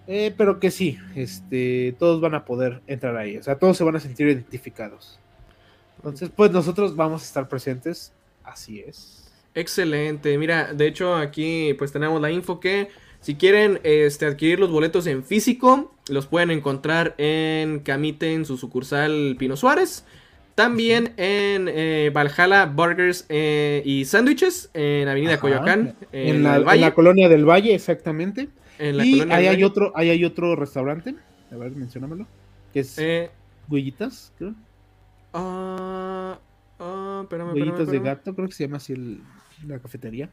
[0.08, 3.38] Eh, pero que sí, este, todos van a poder entrar ahí.
[3.38, 5.20] O sea, todos se van a sentir identificados.
[5.98, 8.12] Entonces, pues nosotros vamos a estar presentes.
[8.44, 9.29] Así es.
[9.56, 10.38] Excelente.
[10.38, 12.90] Mira, de hecho aquí pues tenemos la info que
[13.20, 18.58] si quieren este, adquirir los boletos en físico, los pueden encontrar en Camite, en su
[18.58, 20.06] sucursal Pino Suárez.
[20.56, 25.42] También en eh, Valhalla Burgers eh, y Sándwiches en Avenida Ajá.
[25.42, 28.50] Coyoacán, en, En la, en colonia del Valle, exactamente.
[28.78, 31.16] en la y ahí hay otro, ahí hay otro restaurante.
[31.52, 32.28] A ver, menciónamelo.
[32.74, 33.32] Que es Eh,
[33.70, 34.54] Huellitas, creo.
[35.34, 36.40] ah,
[36.80, 39.22] ah, espérame, espérame, de gato, creo que se llama así el-
[39.68, 40.30] la cafetería.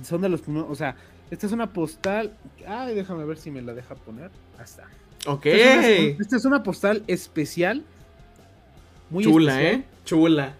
[0.03, 0.95] son de los primeros, o sea,
[1.31, 2.34] esta es una postal.
[2.68, 4.30] Ay, déjame ver si me la deja poner.
[4.64, 4.84] Está.
[5.26, 5.45] Ok.
[5.45, 7.84] Esta es una, esta es una postal especial.
[9.10, 9.82] Muy Chula, especial.
[9.82, 9.86] ¿eh?
[10.06, 10.54] Chula.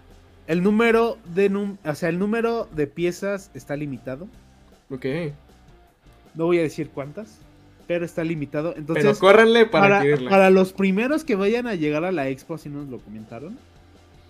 [0.46, 4.28] El número de num- o sea, el número de piezas está limitado.
[4.90, 5.06] Ok.
[6.34, 7.38] No voy a decir cuántas,
[7.86, 8.70] pero está limitado.
[8.74, 12.58] Pero Entonces, córranle para, para, para los primeros que vayan a llegar a la expo,
[12.58, 13.56] si nos lo comentaron,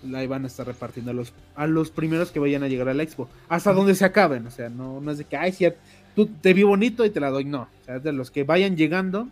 [0.07, 2.95] la van a estar repartiendo a los, a los primeros que vayan a llegar a
[2.95, 4.47] la expo, hasta donde se acaben.
[4.47, 5.67] O sea, no, no es de que, ay, sí,
[6.15, 7.45] tú te vi bonito y te la doy.
[7.45, 9.29] No, o sea, de los que vayan llegando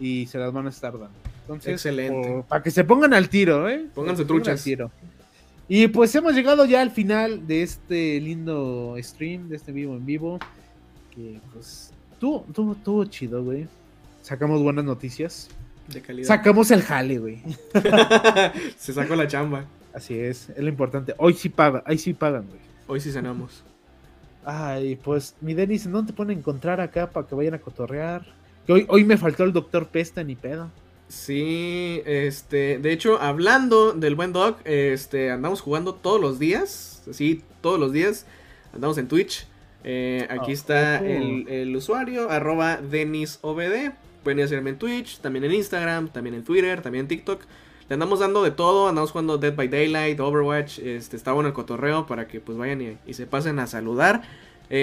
[0.00, 1.10] y se las van a estar dando.
[1.42, 2.44] Entonces, Excelente.
[2.48, 3.86] para que se pongan al tiro, ¿eh?
[3.94, 4.58] Pónganse truchas.
[4.58, 4.90] al tiro.
[5.68, 10.04] Y pues hemos llegado ya al final de este lindo stream, de este vivo en
[10.04, 10.38] vivo.
[11.14, 13.68] Que pues tuvo, tuvo, tuvo chido, güey.
[14.22, 15.48] Sacamos buenas noticias.
[15.88, 16.26] De calidad.
[16.26, 17.42] Sacamos el jale, güey.
[18.76, 19.64] Se sacó la chamba.
[19.92, 21.14] Así es, es lo importante.
[21.18, 22.60] Hoy sí pagan, ahí sí pagan, güey.
[22.86, 23.64] Hoy sí cenamos.
[24.44, 28.24] Ay, pues, mi Denis, ¿dónde te pueden encontrar acá para que vayan a cotorrear?
[28.70, 30.70] Que hoy, hoy me faltó el doctor Pesta ni pedo.
[31.08, 37.42] Sí, este, de hecho, hablando del buen Doc, este, andamos jugando todos los días, sí,
[37.60, 38.26] todos los días,
[38.72, 39.48] andamos en Twitch.
[39.82, 43.92] Eh, aquí Ah, está el, el usuario, arroba DenisOBD.
[44.22, 47.42] Pueden ir a seguirme en Twitch, también en Instagram, también en Twitter, también en TikTok.
[47.88, 51.54] Le andamos dando de todo, andamos jugando Dead by Daylight, Overwatch, este, está bueno el
[51.54, 54.22] cotorreo para que pues vayan y, y se pasen a saludar.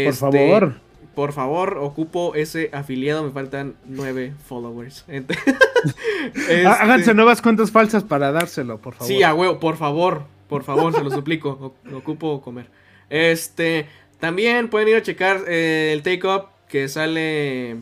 [0.04, 0.82] Por Este, favor.
[1.18, 5.04] Por favor, ocupo ese afiliado, me faltan nueve followers.
[5.10, 5.34] Este,
[6.68, 9.08] Há- Háganse nuevas cuentas falsas para dárselo, por favor.
[9.08, 12.68] Sí, a huevo, por favor, por favor, se lo suplico, o- ocupo comer.
[13.10, 13.88] Este,
[14.20, 17.78] también pueden ir a checar eh, el Take Up que sale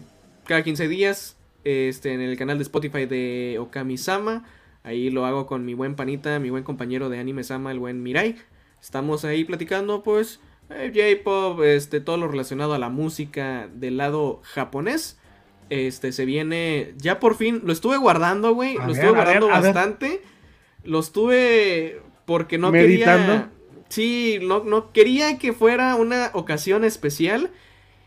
[0.45, 1.35] cada 15 días
[1.65, 4.45] este, en el canal de Spotify de Okami-sama.
[4.83, 8.01] Ahí lo hago con mi buen panita, mi buen compañero de Anime Sama, el buen
[8.01, 8.37] Mirai.
[8.81, 10.39] Estamos ahí platicando, pues,
[10.69, 15.19] J-pop, este, todo lo relacionado a la música del lado japonés.
[15.69, 19.61] Este, se viene, ya por fin, lo estuve guardando, güey, lo ver, estuve guardando ver.
[19.61, 20.21] bastante.
[20.83, 23.25] Lo estuve porque no ¿Meditando?
[23.25, 23.51] quería...
[23.89, 27.51] Sí, no, no quería que fuera una ocasión especial.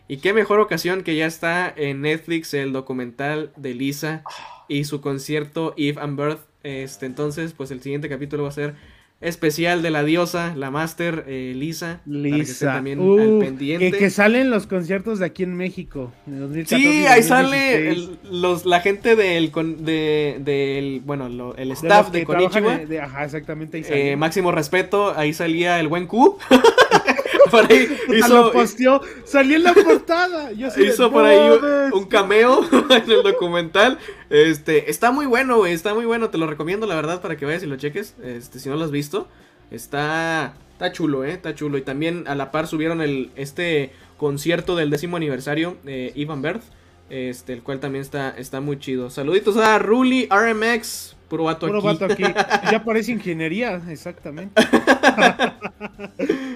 [0.09, 4.25] Y qué mejor ocasión que ya está en Netflix el documental de Lisa
[4.67, 6.41] y su concierto Eve and Birth.
[6.63, 8.75] Este, entonces, pues el siguiente capítulo va a ser
[9.21, 12.01] especial de la diosa, la master eh, Lisa.
[12.05, 12.73] para que Lisa.
[12.75, 13.91] también Uh, al pendiente.
[13.91, 16.13] que, que salen los conciertos de aquí en México.
[16.27, 17.27] en 2014 Sí, ahí 2016.
[17.27, 22.79] sale el- los, la gente del, con- de, del bueno, lo- el staff de, Konichiwa.
[22.79, 23.79] de- ajá, exactamente.
[23.79, 26.39] Ahí Eh, máximo respeto, ahí salía el buen Q.
[27.51, 30.53] por ahí Ah, hizo, lo posteó, salió en la portada.
[30.53, 31.93] Yo de, hizo por "No ahí un, mames".
[31.93, 32.61] un cameo
[32.91, 33.99] en el documental.
[34.31, 37.45] Este, está muy bueno, güey, está muy bueno, te lo recomiendo la verdad para que
[37.47, 38.15] vayas y lo cheques.
[38.23, 39.29] Este, si no lo has visto,
[39.71, 44.77] está está chulo, eh, está chulo y también a la par subieron el este concierto
[44.77, 46.63] del décimo aniversario de Ivan Berth.
[47.11, 49.09] Este, el cual también está, está muy chido.
[49.09, 51.87] Saluditos a Ruli RMX, puro vato Puro aquí.
[51.87, 52.23] vato aquí.
[52.71, 54.61] Ya parece ingeniería, exactamente.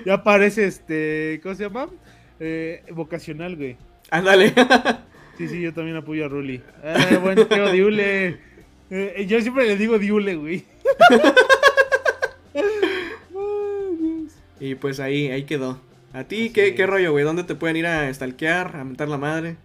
[0.07, 1.41] ya parece este.
[1.43, 1.89] ¿Cómo se llama?
[2.41, 3.77] Eh, vocacional, güey.
[4.11, 4.53] Ándale.
[5.39, 6.63] Sí, sí, yo también apoyo a Ruli.
[6.85, 8.37] Eh, buen tío Diule.
[8.91, 10.65] Eh, yo siempre le digo Diule, güey.
[14.61, 15.81] Y pues ahí, ahí quedó.
[16.13, 16.89] ¿A ti qué, qué es.
[16.89, 17.25] rollo, güey?
[17.25, 19.57] ¿Dónde te pueden ir a stalkear, a mentar la madre?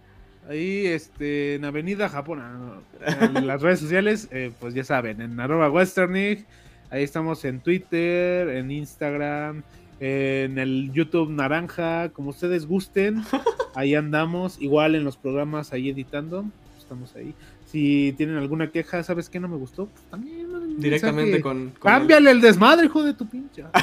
[0.48, 2.80] Ahí, este, en Avenida Japón, ah,
[3.20, 6.46] en las redes sociales, eh, pues ya saben, en arroba westernig,
[6.90, 9.62] ahí estamos en Twitter, en Instagram,
[10.00, 13.22] en el YouTube Naranja, como ustedes gusten,
[13.74, 16.44] ahí andamos, igual en los programas ahí editando,
[16.78, 17.34] estamos ahí.
[17.66, 19.86] Si tienen alguna queja, ¿sabes qué no me gustó?
[19.86, 20.46] Pues también
[20.78, 21.70] Directamente con...
[21.70, 23.64] con Cámbiale el desmadre, hijo de tu pinche.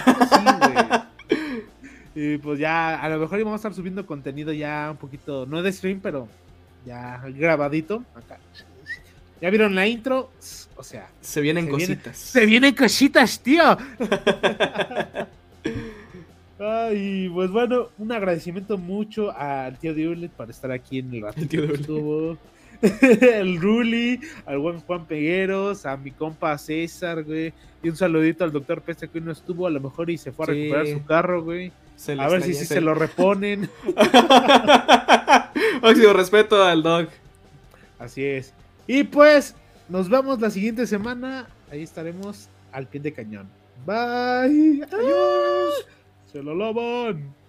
[2.15, 2.21] Sí.
[2.33, 5.61] Y pues ya, a lo mejor íbamos a estar subiendo contenido ya un poquito, no
[5.61, 6.29] de stream, pero
[6.85, 8.03] ya grabadito.
[8.15, 8.37] Acá.
[9.41, 10.31] ¿Ya vieron la intro?
[10.77, 12.17] O sea, Se vienen Se viene- cositas.
[12.17, 13.63] se vienen cositas, tío.
[16.59, 21.63] Ay, pues bueno, un agradecimiento mucho al tío Diulet por estar aquí en el ratito
[21.63, 22.37] El tío
[23.21, 27.53] el Ruli, al buen Juan Pegueros, a mi compa César, güey.
[27.81, 30.31] Y un saludito al doctor Peste que hoy no estuvo, a lo mejor y se
[30.31, 30.53] fue a Sí.
[30.53, 31.71] recuperar su carro, güey.
[31.95, 33.69] Se A ver si sí se- lo reponen.
[35.81, 37.07] Máximo respeto al dog.
[37.99, 38.53] Así es.
[38.87, 39.55] Y pues,
[39.89, 41.47] nos vemos la siguiente semana.
[41.71, 43.47] Ahí estaremos al pie de cañón.
[43.85, 44.83] Bye.
[44.91, 45.87] Adiós.
[46.35, 47.44] Se lo lavan.